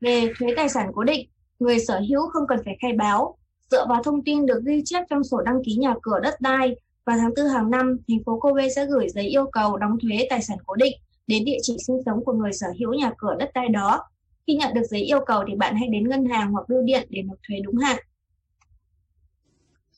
[0.00, 3.36] Về thuế tài sản cố định, người sở hữu không cần phải khai báo.
[3.70, 6.76] Dựa vào thông tin được ghi chép trong sổ đăng ký nhà cửa đất đai,
[7.04, 10.26] vào tháng 4 hàng năm, thành phố Kobe sẽ gửi giấy yêu cầu đóng thuế
[10.30, 13.34] tài sản cố định đến địa chỉ sinh sống của người sở hữu nhà cửa
[13.38, 14.00] đất đai đó.
[14.46, 17.06] Khi nhận được giấy yêu cầu thì bạn hãy đến ngân hàng hoặc bưu điện
[17.10, 17.98] để nộp thuế đúng hạn.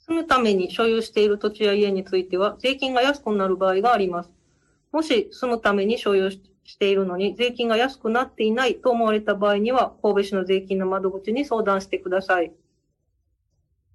[0.09, 4.31] 住むために所有している土地や家については税金が安くなる場合があります。
[4.93, 6.41] もし住むために所有し
[6.79, 12.51] ているのに税金が安くなっていないと思われた場合には神戸市の税金の窓口に相談してください。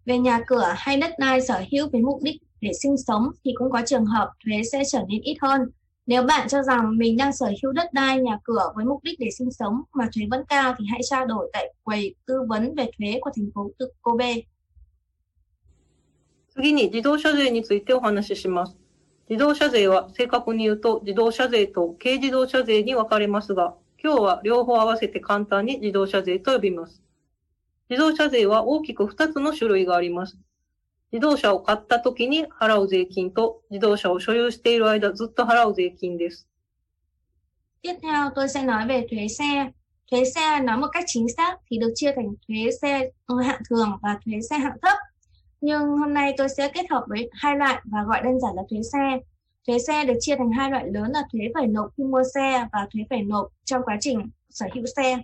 [0.05, 3.51] Về nhà cửa hay đất đai sở hữu với mục đích để sinh sống thì
[3.55, 5.61] cũng có trường hợp thuế sẽ trở nên ít hơn.
[6.05, 9.19] Nếu bạn cho rằng mình đang sở hữu đất đai, nhà cửa với mục đích
[9.19, 12.75] để sinh sống mà thuế vẫn cao thì hãy trao đổi tại quầy tư vấn
[12.75, 14.35] về thuế của thành phố tự Kobe.
[16.53, 18.75] 次に自動車税についてお話しします。
[19.28, 27.02] 自動車税は正確に言うと自動車税と軽自動車税に分かれますが、今日は両方合わせて簡単に自動車税と呼びます。
[27.90, 30.38] 自動車税は大きく2つの種類があります。
[31.10, 36.46] 自動車を買った時に払う税金と自動車を所有している間ずっと払う税金です。
[37.82, 39.70] Tiếp theo tôi sẽ nói về thuế xe.
[40.10, 43.10] Thuế xe nói một cách chính xác thì được chia thành thuế xe
[43.44, 44.98] hạng thường và thuế xe hạng thấp.
[45.66, 48.62] Nhưng hôm nay tôi sẽ kết hợp với hai loại và gọi đơn giản là
[48.70, 49.18] thuế xe.
[49.66, 52.68] Thuế xe được chia thành hai loại lớn là thuế phải nộp khi mua xe
[52.72, 55.18] và thuế phải nộp trong quá trình sở hữu xe.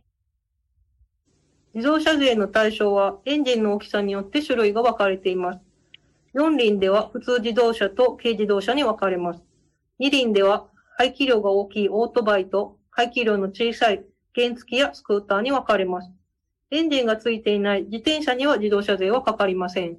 [1.74, 5.58] 自動車税の対象はエンジンの大きさによって種類が分かれています。
[6.34, 9.42] 4輪では普通自動車と軽自動車に分かれます。
[10.00, 10.66] 2輪では
[10.98, 16.10] 排気量が大きいオートバイと排気量の小さい原付やスクーターに分かれます。
[16.72, 19.98] エンジンがついていない自転車には自動車税はかかりません。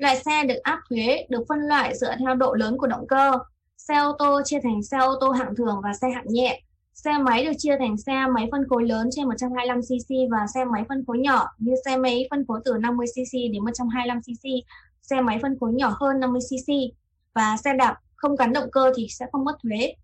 [0.00, 3.32] Loại xe được áp thuế được phân loại dựa theo độ lớn của động cơ.
[3.76, 6.62] Xe ô tô chia thành xe ô tô hạng thường và xe hạng nhẹ.
[6.94, 10.84] Xe máy được chia thành xe máy phân khối lớn trên 125cc và xe máy
[10.88, 14.60] phân khối nhỏ như xe máy phân khối từ 50cc đến 125cc,
[15.02, 16.90] xe máy phân khối nhỏ hơn 50cc
[17.34, 19.94] và xe đạp không gắn động cơ thì sẽ không mất thuế.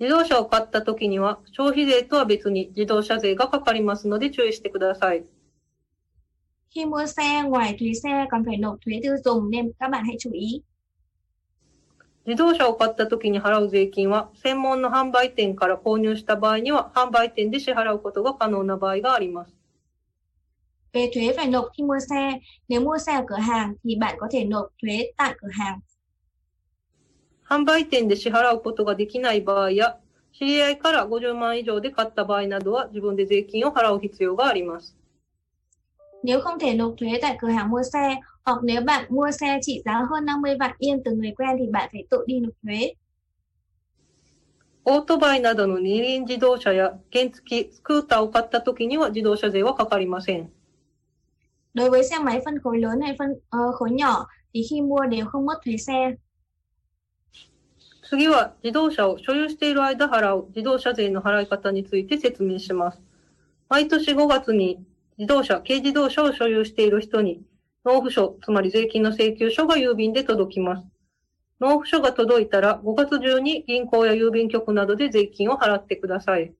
[0.00, 5.24] 自動車を買った時には消費税とは別に自動車税がかかりますので注意してください。
[6.75, 10.03] Khi mua xe, ngoài thuế xe còn phải nộp thuế tiêu dùng nên các bạn
[10.05, 10.61] hãy chú ý.
[12.25, 19.53] 自動車を買った時に払う税金は、専門の販売店から購入した場合には、販売店で支払うことが可能な場合があります。
[20.93, 24.27] Về thuế phải nộp khi mua xe, nếu mua xe ở cửa hàng thì bạn có
[24.31, 25.79] thể nộp thuế tại cửa hàng.
[27.45, 29.97] 販売店で支払うことができない場合や、
[30.31, 35.02] 知り合いから50万以上で買った場合などは、自分で税金を払う必要があります。
[36.22, 39.82] Nếu không thể nộp thuế tại cửa hàng mua xe hoặc nếu bạn mua xe trị
[39.84, 42.94] giá hơn 50 vạn yên từ người quen thì bạn phải tự đi nộp thuế.
[44.90, 50.48] オートバイなどの二輪自動車や原付、スクーターを買った時には自動車税はかかりません。
[51.74, 55.04] Đối với xe máy phân khối lớn hay phân ờ, khối nhỏ thì khi mua
[55.06, 56.16] đều không mất thuế xe.
[58.10, 63.02] 次は自動車を所有している間払う自動車税の払い方について説明します。
[63.68, 64.82] 毎年5月に
[65.18, 67.42] 自動車、軽自動車を所有している人に
[67.84, 70.86] 納付書、つまり税金の請求書が郵便で届きます。
[71.60, 76.52] 納付書が届いたら5月中に銀行や郵便局などで税金を払ってください。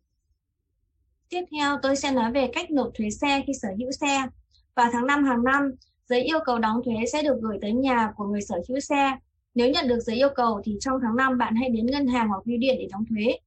[1.30, 4.26] Tiếp theo tôi sẽ nói về cách nộp thuế xe khi sở hữu xe.
[4.74, 5.72] Vào tháng 5 hàng năm,
[6.08, 9.16] giấy yêu cầu đóng thuế sẽ được gửi tới nhà của người sở hữu xe.
[9.54, 12.28] Nếu nhận được giấy yêu cầu thì trong tháng 5 bạn hãy đến ngân hàng
[12.28, 13.38] hoặc bưu điện để đóng thuế.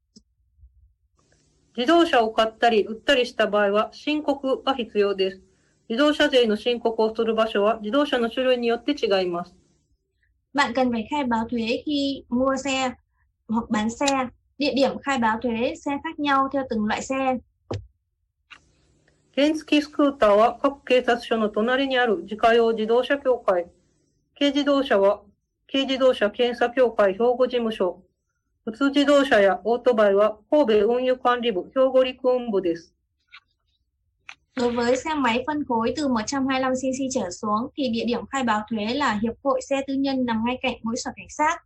[1.77, 5.43] 自動車を買ったり売ったりした場合は申告が必要です。
[5.91, 9.55] 自動車税の申告をする場所は自動車の種類によって違います。
[10.55, 12.95] Bạn cần phải khai báo thuế khi mua xe
[13.49, 14.07] hoặc bán xe.
[14.59, 17.41] Địa điểm khai báo thuế xe khác nhau theo từng loại xe.
[19.37, 23.67] 原付スクーターは各警察署の隣にある自家用自動車協会。
[24.39, 25.21] 軽自動車は
[25.71, 28.06] 軽自動車検査協会兵庫事務所。
[28.66, 32.94] 普通自動車やオートバイは神戸運輸管理部兵庫陸運部です。
[34.56, 38.62] Đối với xe máy phân khối từ 125cc trở xuống thì địa điểm khai báo
[38.70, 41.58] thuế là Hiệp hội xe tư nhân nằm ngay cạnh mỗi sở cảnh sát.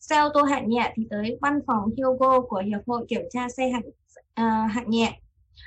[0.00, 3.48] Xe ô tô hạng nhẹ thì tới văn phòng Hyogo của Hiệp hội kiểm tra
[3.56, 3.82] xe hạng,
[4.34, 5.20] à, hạng nhẹ.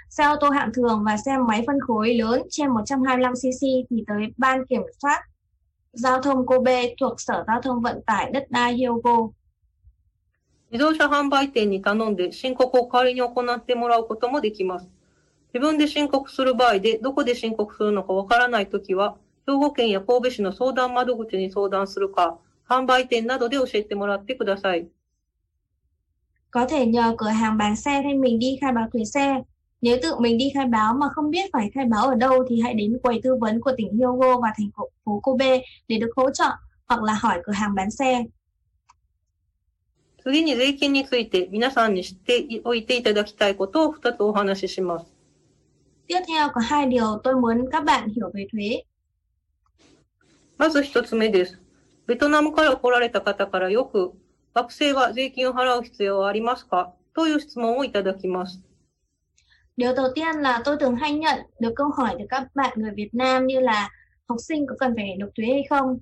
[0.09, 4.27] Xe ô tô hạng thường và xe máy phân khối lớn trên 125cc thì tới
[4.37, 5.21] Ban Kiểm soát
[5.93, 9.29] Giao thông Kobe thuộc Sở Giao thông Vận tải Đất đai Hyogo.
[10.70, 14.88] 自動車販売店に頼んで申告を代わりに行ってもらうこともできます。
[15.54, 24.86] 自分で申告する場合でどこで申告するのかわからないときは、兵庫県や神戸市の相談窓口に相談するか、販売店などで教えてもらってください。
[26.50, 29.42] Có thể nhờ cửa hàng bán xe thay mình đi khai báo thuế xe.
[29.80, 32.60] Nếu tự mình đi khai báo mà không biết phải khai báo ở đâu thì
[32.60, 34.70] hãy đến quầy tư vấn của tỉnh Hyogo và thành
[35.04, 36.50] phố Kobe để được hỗ trợ
[36.86, 38.24] hoặc là hỏi cửa hàng bán xe.
[40.28, 45.06] 次に税金について皆さんに知っておいていただきたいことを2つお話しします。
[46.06, 48.84] Tiếp theo có hai điều tôi muốn các bạn hiểu về thuế.
[50.58, 51.58] まず1つ目です。
[52.06, 54.12] ベトナムから来られた方からよく、
[54.54, 58.60] 学生は税金を払う必要はありますかという質問をいただきます。
[59.78, 63.10] Điều đầu tiên là tôi thường hay nhận được câu hỏi từ các bạn người Việt
[63.14, 63.88] Nam như là
[64.28, 65.98] học sinh có cần phải nộp thuế hay không?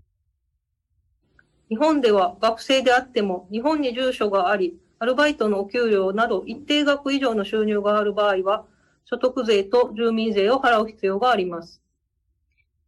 [1.69, 8.65] 日本では学生であっても日本に住所があり、アルバイトのお給料など一定額以上の収入がある場合は、
[9.05, 11.83] 所得税と住民税を払う必要があります。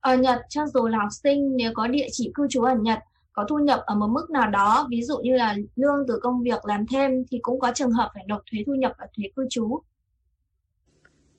[0.00, 2.98] Ở Nhật, cho dù là học sinh nếu có địa chỉ cư trú ở Nhật,
[3.32, 6.42] có thu nhập ở một mức nào đó, ví dụ như là lương từ công
[6.42, 9.24] việc làm thêm thì cũng có trường hợp phải nộp thuế thu nhập và thuế
[9.36, 9.82] cư trú.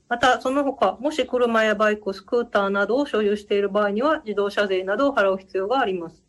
[0.10, 6.24] また、その他、もし車やバイク、スクーターなどを所有している場合には、自動車税などを払う必要があります。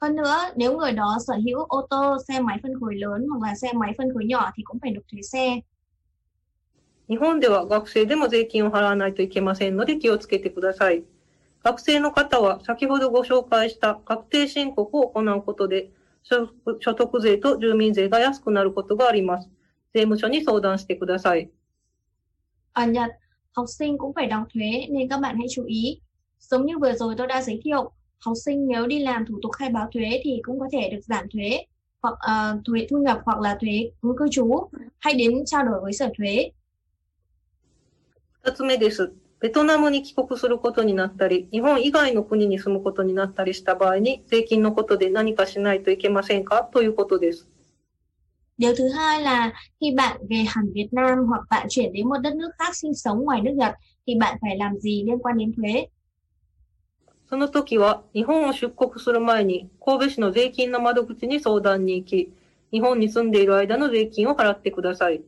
[0.00, 3.48] Hơn nữa, nếu người đó sở hữu ô tô, xe máy phân khối lớn hoặc
[3.48, 5.62] là xe máy phân khối nhỏ thì cũng phải nộp thuế xe.
[7.08, 11.04] 日本では学生でも税金を払わないといけませんので気をつけてください。
[11.62, 15.90] 学生の方は先ほどご紹介した確定申告を行うことで、
[16.22, 16.48] 所
[16.80, 19.48] 所得税と住民税が安くなることがあります。
[19.94, 21.48] 税務署に相談してください。
[22.72, 23.10] Ở Nhật,
[23.52, 26.00] học sinh cũng phải đóng thuế nên các bạn hãy chú ý.
[26.40, 29.52] Giống như vừa rồi tôi đã giới thiệu, học sinh nếu đi làm thủ tục
[29.52, 31.64] khai báo thuế thì cũng có thể được giảm thuế
[32.02, 34.68] hoặc ờ, thuế thu nhập hoặc là thuế cư trú.
[34.98, 36.50] Hãy đến trao đổi với sở thuế.
[38.42, 39.12] 二つ目です。
[39.40, 47.48] ベトナムに帰国することになったり、日本以外の国に住むことになったりした場合に、税金のことで何かしないといけませんかということです。
[48.58, 52.18] Điều thứ hai là khi bạn về hẳn Việt Nam hoặc bạn chuyển đến một
[52.18, 53.74] đất nước khác sinh sống ngoài nước Nhật
[54.06, 55.86] thì bạn phải làm gì liên quan đến thuế?
[57.31, 62.33] その時は、日本を出国する前に、神戸市の税金の窓口に相談に行き、
[62.73, 65.21] 日本に住んでいる間の税金を払ってください。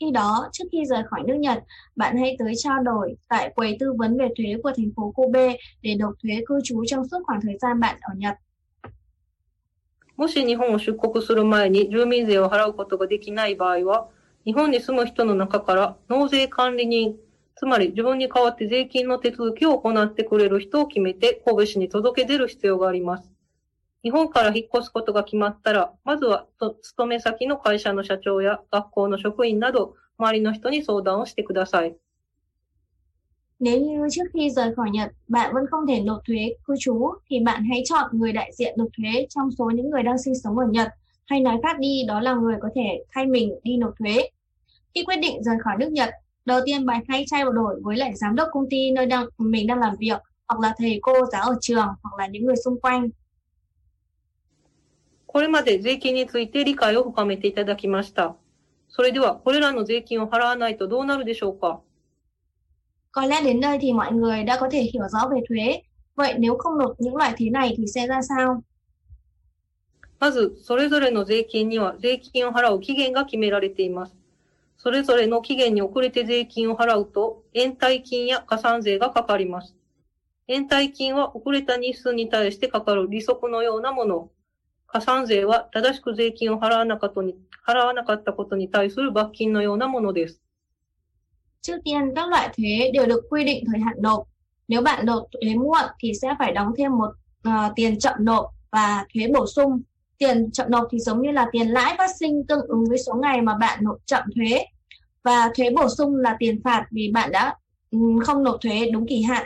[0.00, 1.62] Khi đó, trước khi rời khỏi nước Nhật,
[1.96, 5.56] bạn hãy tới trao đổi tại quầy tư vấn về thuế của thành phố Kobe
[5.82, 8.34] để nộp thuế cư trú trong suốt khoảng thời gian bạn ở Nhật.
[10.16, 14.08] もし日本を出国する前に住民税を払うことができない場合は、
[14.46, 17.16] 日本に住む人の中から納税管理人、
[17.55, 23.31] つまり自分に代わって税金の手続きを行ってくれる人を決めて神戸市に届け出る必要があります。
[24.03, 31.95] 日本から引っ越すことが決まったら、まずはと勤め先の会社の社長や学校の職員など、周りの人に相談をしてください。
[33.59, 37.11] Nếu như trước khi rời khỏi Nhật, bạn vẫn không thể nộp thuế cư trú
[37.29, 40.35] thì bạn hãy chọn người đại diện nộp thuế trong số những người đang sinh
[40.43, 40.87] sống ở Nhật.
[41.25, 44.29] Hay nói khác đi, đó là người có thể thay mình đi nộp thuế.
[44.95, 46.09] Khi quyết định rời khỏi nước Nhật,
[46.45, 49.67] đầu tiên bạn hãy trao đổi với lại giám đốc công ty nơi đang mình
[49.67, 52.79] đang làm việc hoặc là thầy cô giáo ở trường hoặc là những người xung
[52.81, 53.09] quanh.
[55.27, 58.35] これまで税金について理解を深めていただきました。
[58.89, 61.81] それでは、これらの税金を払わないとどうなるでしょうか
[63.11, 65.81] Có lẽ đến đây thì mọi người đã có thể hiểu rõ về thuế.
[66.15, 68.63] Vậy nếu không nộp những loại thuế này thì sẽ ra sao?
[70.19, 74.15] まず、それぞれの税金には税金を払う期限が決められています。
[74.82, 79.76] それぞれの期限に遅れて税金を払うと、延滞金や加算税がかかります。
[80.48, 84.30] 延滞金は遅れた日数に対してかかる利息のようなもの。
[84.88, 90.40] 加算税は正しく税金を払わなかったに払わなかったことに対する罰金のようなものです。
[91.60, 94.24] Trước tiên, các loại thuế đều được quy định thời hạn nộp.
[94.68, 97.10] Nếu bạn nộp thuế muộn thì sẽ phải đóng thêm một
[97.42, 99.82] ờ, tiền chậm nộp và thuế bổ sung.
[100.21, 103.13] Tiền chậm nộp thì giống như là tiền lãi phát sinh tương ứng với số
[103.13, 104.65] ngày mà bạn nộp chậm thuế.
[105.23, 107.55] Và thuế bổ sung là tiền phạt vì bạn đã
[107.91, 109.45] ừm, không nộp thuế đúng kỳ hạn.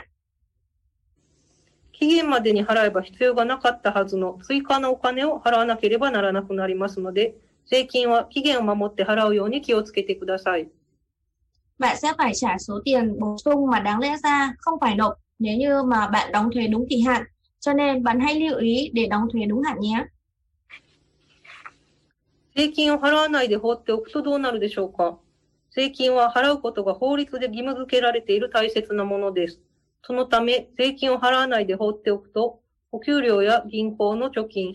[2.02, 7.36] 期限までに払えば必要がなかったはずの追加のお金を払わなければならなくなりますので、
[7.70, 10.66] 税金は期限を守って払うように気をつけてください。
[11.78, 15.14] Bạn sẽ phải trả số tiền bổ sung mà đáng lẽ ra không phải nộp
[15.38, 17.22] nếu như mà bạn đóng thuế đúng kỳ hạn.
[17.60, 20.04] Cho nên bạn hãy lưu ý để đóng thuế đúng hạn nhé.
[22.57, 25.19] 税金を払わないで放っておくとどうなるでしょうか？
[25.69, 29.61] 税金は払うことが法律で義務付けられている大切なものです。
[30.01, 32.59] そのため、税金を払わないで放っておくと、
[32.91, 34.73] お給料や銀行の貯金、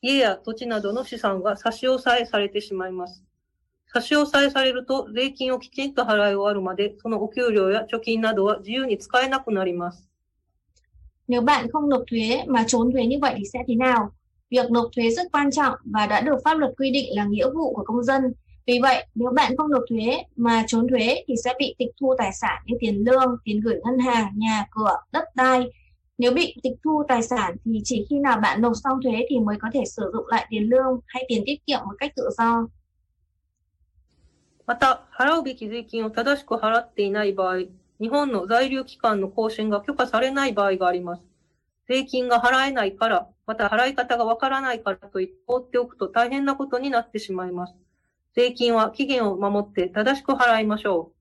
[0.00, 3.24] 家や土地などの資産が差し押さえされてしまいます。
[3.92, 10.08] 差し押さえされると、税金をきちんと払い終わるまで、そのお給料や貯金などは自由に使えなくなります。
[11.26, 14.12] Nếu bạn không nộp thuế mà trốn thuế như vậy thì sẽ thế nào?
[14.49, 17.49] Việc nộp thuế rất quan trọng và đã được pháp luật quy định là nghĩa
[17.49, 18.21] vụ của công dân.
[18.67, 22.15] Vì vậy, nếu bạn không nộp thuế mà trốn thuế thì sẽ bị tịch thu
[22.17, 25.71] tài sản như tiền lương, tiền gửi ngân hàng, nhà cửa, đất đai.
[26.17, 29.39] Nếu bị tịch thu tài sản thì chỉ khi nào bạn nộp xong thuế thì
[29.39, 32.29] mới có thể sử dụng lại tiền lương hay tiền tiết kiệm một cách tự
[32.37, 32.67] do.
[34.67, 37.57] また、払うべき税金を正しく払っていない場合、
[37.99, 41.23] 日本の在留期間の更新が許可されない場合があります。
[41.89, 47.74] 税金が払えないから、 また払い方がわからないからと言って放っておくと大変なことになってしまいます。
[48.34, 51.16] 税金は期限を守って正しく払いましょう。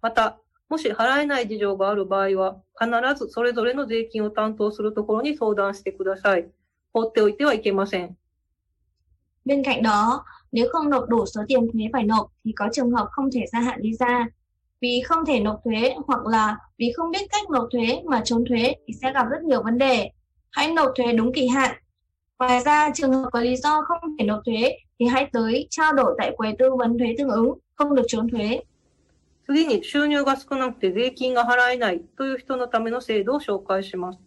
[0.00, 2.90] また、もし払えない事情がある場合は、必
[3.24, 6.48] ずそれぞれの税金を担当するところに相談してください。
[6.92, 8.16] 放っておいてはいけません。
[9.44, 13.08] Bên cạnh đó, nếu không nộp đủ số tiền thuế phải nộp thì có trường hợp
[13.10, 14.26] không thể gia hạn visa.
[14.80, 18.44] Vì không thể nộp thuế hoặc là vì không biết cách nộp thuế mà trốn
[18.48, 20.10] thuế thì sẽ gặp rất nhiều vấn đề.
[20.54, 21.76] Hãy nộp thuế đúng kỳ hạn.
[22.38, 25.92] Ngoài ra, trường hợp có lý do không thể nộp thuế thì hãy tới trao
[25.92, 28.60] đổi tại quầy tư vấn thuế tương ứng, không được trốn thuế.
[29.46, 34.18] 次に収入が少なくて税金が払えないという人のための制度を紹介します。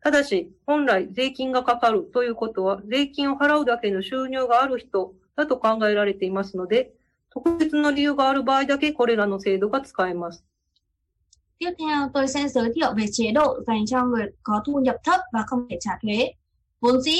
[0.00, 6.92] ただし、本来税金がかかるということは、税金を払うだけの収入がある人だと考えられていますので、
[7.30, 10.44] 特別の理由がある場合だけこれらの制度が使えます。
[11.61, 15.19] Tiếp theo, tôi sẽ giới thiệu về chế độ dành cho người có thu nhập thấp
[15.33, 16.31] và không thể trả thuế.
[16.81, 17.17] Vốn dĩ,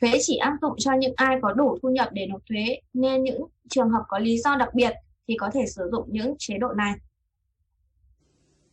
[0.00, 3.22] thuế chỉ áp dụng cho những ai có đủ thu nhập để nộp thuế, nên
[3.22, 4.92] những trường hợp có lý do đặc biệt
[5.28, 6.94] thì có thể sử dụng những chế độ này.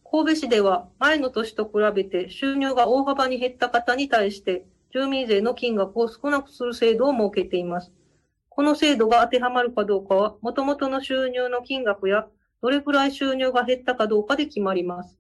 [0.09, 7.91] 神戸市では前の年と比べて収入が大幅に減った方に対して住民税の金額を少なくする制度を設けています。
[8.47, 12.25] この制度が当てはまるかどうかは、元々の収入の金額や
[12.61, 15.17] どれくらい収入が減ったかどうかで決まります。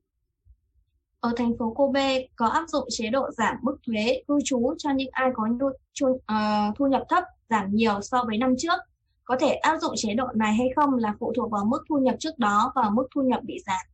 [1.21, 4.91] Ở thành phố Kobe có áp dụng chế độ giảm mức thuế cư trú cho
[4.91, 8.79] những ai có nhu, chu, ờ, thu nhập thấp giảm nhiều so với năm trước.
[9.23, 11.97] Có thể áp dụng chế độ này hay không là phụ thuộc vào mức thu
[11.97, 13.85] nhập trước đó và mức thu nhập bị giảm.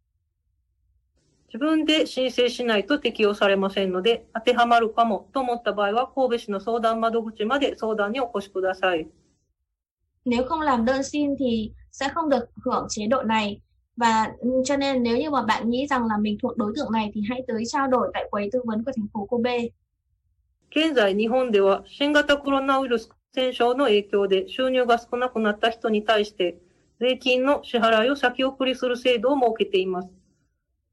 [1.54, 9.08] 自分で申請しないと適用されませんので、当てはまるかもと思った場合は、神戸市の相談窓口まで相談にお越しください。
[10.26, 13.61] Nếu không làm đơn xin thì sẽ không được hưởng chế độ này.
[13.97, 14.33] Và
[14.65, 17.23] cho nên nếu như mà bạn nghĩ rằng là mình thuộc đối tượng này thì
[17.29, 19.59] hãy tới trao đổi tại quầy tư vấn của thành phố Kobe.
[20.71, 26.59] 現在、日本では新型コロナウイルス感染症の影響で収入が少なくなった人に対して、
[27.01, 30.13] 税金の支払いを先送りする制度を設けています。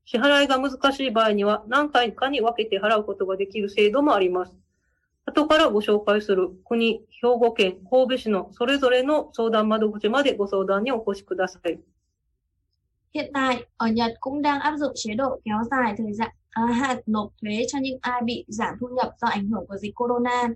[0.06, 4.54] 支払いが難しい場合には何回かに分けて払うことができる制度もあります。
[5.27, 11.79] 後からご紹介する国、兵庫県、神戸市のそれぞれの相談窓口までご相談にお越しください。
[13.13, 16.67] Hiện tại, ở Nhật cũng đang áp dụng chế độ kéo dài thời gian à,
[16.67, 19.95] hạn nộp thuế cho những ai bị giảm thu nhập do ảnh hưởng của dịch
[19.95, 20.49] corona.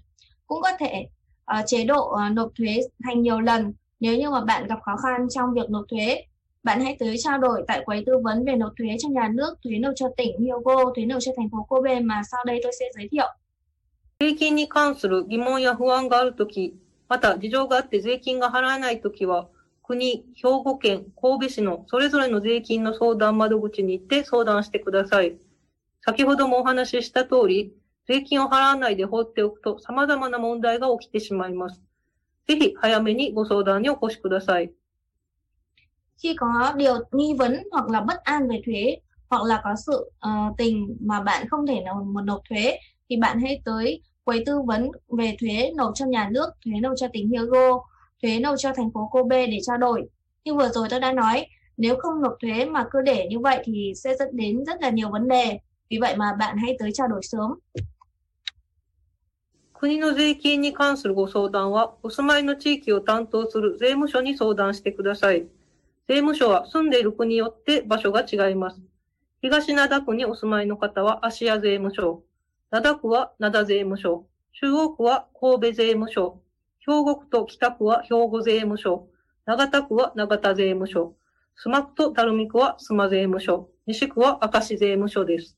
[0.47, 1.07] Cũng có thể
[1.45, 4.97] ờ, chế độ ờ, nộp thuế thành nhiều lần nếu như mà bạn gặp khó
[4.97, 6.24] khăn trong việc nộp thuế.
[6.62, 9.55] Bạn hãy tới trao đổi tại quầy tư vấn về nộp thuế cho nhà nước,
[9.64, 12.72] thuế nộp cho tỉnh Hyogo, thuế nộp cho thành phố Kobe mà sau đây tôi
[12.80, 13.26] sẽ giới thiệu.
[14.22, 16.76] 税金に関する疑問や不安があるとき、
[17.07, 19.47] また事情があって税金が払えないときは、
[19.82, 25.38] 国、兵庫県、神戸市のそれぞれの税金の相談窓口に行って相談してください。
[26.01, 27.72] 先ほどもお話しした通り、
[28.09, 31.82] 税金を払わないで放っておくと様々な問題が起きてしまいます。
[32.45, 34.70] ぜひ早めにご相談にお越しください。
[36.17, 38.97] Khi có điều nghi vấn hoặc là bất an về thuế
[39.30, 43.17] hoặc là có sự ờ, tình mà bạn không thể nào mà nộp thuế thì
[43.17, 47.07] bạn hãy tới quầy tư vấn về thuế nộp cho nhà nước, thuế nộp cho
[47.12, 47.84] tỉnh Hyogo,
[48.22, 50.09] thuế nộp cho thành phố Kobe để trao đổi.
[50.45, 53.62] Như vừa rồi tôi đã nói, nếu không nộp thuế mà cứ để như vậy
[53.64, 55.59] thì sẽ dẫn đến rất là nhiều vấn đề.
[55.90, 57.59] Vì vậy mà bạn hãy tới trao đổi sớm.
[59.84, 65.47] 国の税金に関するご相談は、お住まいの地域を担当する税務署に相談してください。
[66.09, 68.80] 税務署は住んでいる区によって場所が違います。
[69.42, 72.22] 東灘区にお住まいの方は芦屋税務署、
[72.72, 76.39] 灘区は灘税務署、中央区は神戸税務署、
[76.86, 79.07] 兵庫区と北区は兵庫税務署、
[79.47, 81.15] 長田区は長田税務署、
[81.57, 85.57] 須磨区と垂水区は須磨税務署、西区は明石税務署です。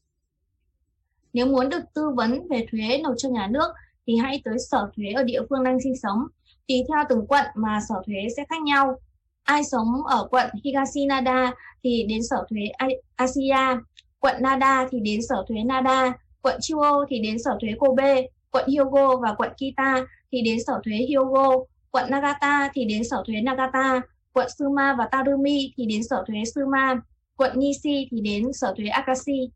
[1.34, 3.74] Nếu muốn được tư vấn về thuế nộp cho nhà nước
[4.08, 6.20] thì hãy tới sở thuế ở địa phương đang sinh sống.
[6.68, 8.96] Tùy theo từng quận mà sở thuế sẽ khác nhau.
[9.44, 11.54] Ai sống ở quận Higashinada
[11.84, 13.82] thì đến sở thuế A- Asia,
[14.20, 18.69] quận Nada thì đến sở thuế Nada, quận Chuo thì đến sở thuế Kobe, quận
[18.69, 23.41] Hyogo và quận Kita thì đến sở thuế Hyogo, quận Nagata thì đến sở thuế
[23.41, 24.01] Nagata,
[24.33, 27.01] quận Suma và Tarumi thì đến sở thuế Suma,
[27.37, 29.51] quận Nishi thì đến sở thuế Akashi.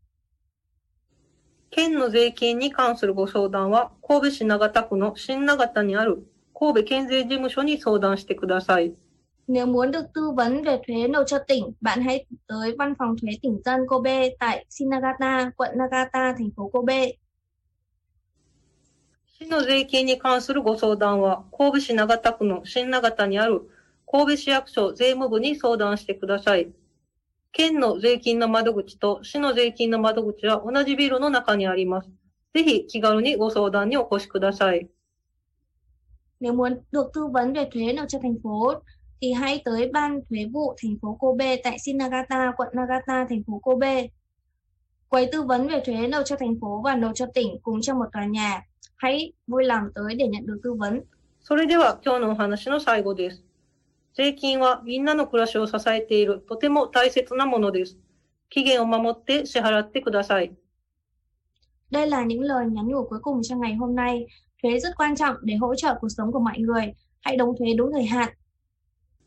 [1.73, 8.93] 県の税金に関するご相談は、神戸市長田区の新長田にある神戸県税事務所に相談してください。
[9.46, 13.16] Nếu muốn được tư vấn về thuế nộp cho tỉnh, bạn hãy tới văn phòng
[13.22, 17.12] thuế tỉnh dân Kobe tại Shinagata, quận Nagata, thành phố Kobe.
[19.38, 23.60] 市の税金に関するご相談は、神戸市長田区の新長田にある
[24.10, 26.72] 神戸市役所税務部に相談してください。
[27.52, 32.08] 県の税金の窓口と市の税金の窓口は同じビルの中にあります。
[32.54, 34.88] ぜひ気軽にご相談にお越しください。
[36.40, 38.74] Nếu muốn được tư vấn về thuế nộp cho thành phố
[39.21, 43.59] thì hãy tới ban thuế vụ thành phố Kobe tại Shinagata, quận Nagata, thành phố
[43.59, 44.07] Kobe.
[45.07, 47.99] Quầy tư vấn về thuế nộp cho thành phố và nộp cho tỉnh cùng trong
[47.99, 48.61] một tòa nhà.
[48.95, 51.01] Hãy vui lòng tới để nhận được tư vấn.
[51.43, 53.43] それでは今日のお話の最後です。
[54.13, 57.97] 税金はみんなの暮らしを支えているとても大切なものです。
[58.49, 60.51] 期限を守って支払ってください。
[61.91, 64.25] Đây là những lời nhắn nhủ cuối cùng cho ngày hôm nay.
[64.63, 66.93] Thuế rất quan trọng để hỗ trợ cuộc sống của mọi người.
[67.21, 68.29] Hãy đóng thuế đúng thời hạn.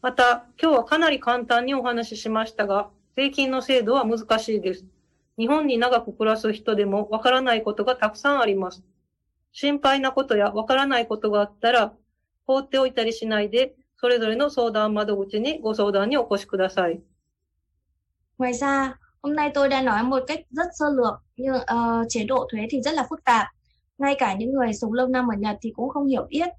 [0.02, 4.86] また、今日はかなり簡単にお話ししましたが、税金の制度は難しいです。
[5.38, 8.82] 日本に長く暮らす人でもわからないことがたくさんあります。
[9.52, 11.94] 心配なことやわからないことがあったら、
[12.48, 17.02] 放っておいたりしないで、それぞれの相談窓口にご相談にお越しください。
[18.38, 22.48] Ngoài ra, hôm nay tôi đã nói một cách rất sơ lược nhưng ờ, chế độ
[22.52, 23.48] thuế thì rất là phức tạp.
[23.98, 26.50] Ngay cả những người sống lâu năm ở Nhật thì cũng không hiểu biết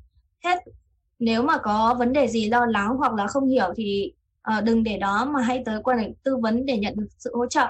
[0.44, 0.58] hết.
[1.19, 4.83] Nếu mà có vấn đề gì lo lắng hoặc là không hiểu thì ờ, đừng
[4.83, 7.67] để đó mà hãy tới quan hệ tư vấn để nhận được sự hỗ trợ.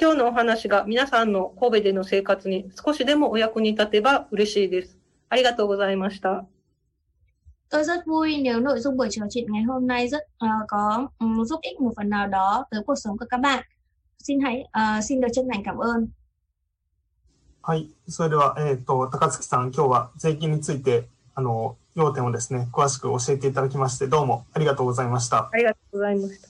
[0.00, 4.96] 今日のお話が皆さんの神戸での生活に少しでもお役に立てば嬉しいです。
[5.28, 6.46] ありがとうございました。
[7.70, 11.08] Tôi rất vui nếu nội dung buổi trò chuyện ngày hôm nay rất ờ, có
[11.18, 13.64] ừm, giúp ích một phần nào đó tới cuộc sống của các bạn.
[14.18, 16.08] Xin hãy ờ, xin được chân thành cảm ơn.
[17.68, 17.90] はい。
[18.08, 25.49] それでは、えっ、と、高槻さん、今日は税金について、あの、 要点をですね、詳しく教えていただきまして、どうもありがとうございました。
[25.51, 26.47] ありがとうございました。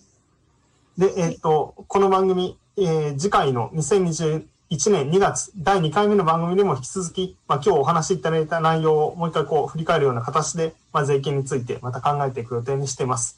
[0.97, 4.45] で、えっ、と、この番組、えー次回の2021
[4.91, 13.37] 年2月第2回目の番組でも引き続き、まあ、今日お話しいただいた内容をもう一回こう振り返るような形で、まあ、税金についてまた考えていく予定にしています。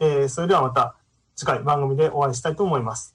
[0.00, 0.94] えーそれではまた
[1.36, 3.14] 次回番組でお会いしたいと思います。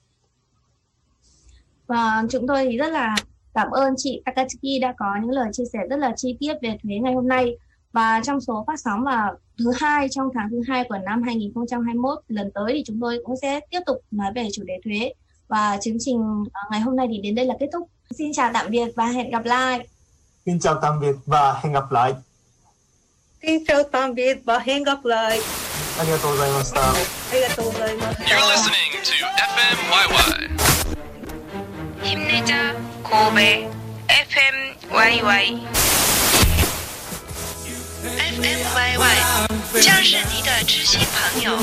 [1.88, 3.16] Và chúng tôi rất là
[3.54, 6.78] cảm ơn chị Takatsuki đã có những lời chia sẻ rất là chi tiết về
[6.82, 7.56] thuế ngày hôm nay.
[7.92, 12.18] và trong số phát sóng vào thứ hai trong tháng thứ hai của năm 2021
[12.28, 15.12] lần tới thì chúng tôi cũng sẽ tiếp tục nói về chủ đề thuế
[15.48, 17.88] và chương trình à, ngày hôm nay thì đến đây là kết thúc.
[18.18, 19.88] Xin chào tạm biệt và hẹn gặp lại.
[20.46, 22.14] Xin chào tạm biệt và hẹn gặp lại.
[23.42, 25.40] Xin chào tạm biệt và hẹn gặp lại.
[25.98, 26.80] ありがとうございました。
[26.80, 26.94] あ
[27.34, 28.22] りがとうございました。
[28.22, 29.10] You're listening to
[29.64, 30.48] FMYY.
[32.04, 32.72] ヒムネジャ
[33.02, 33.68] 神戸
[34.86, 35.97] FMYY。
[38.40, 41.58] FMYY 将是你的知心朋友。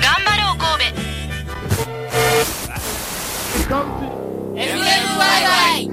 [0.00, 0.64] 頑張ろう神
[3.68, 3.72] 戸
[4.54, 5.90] FMYY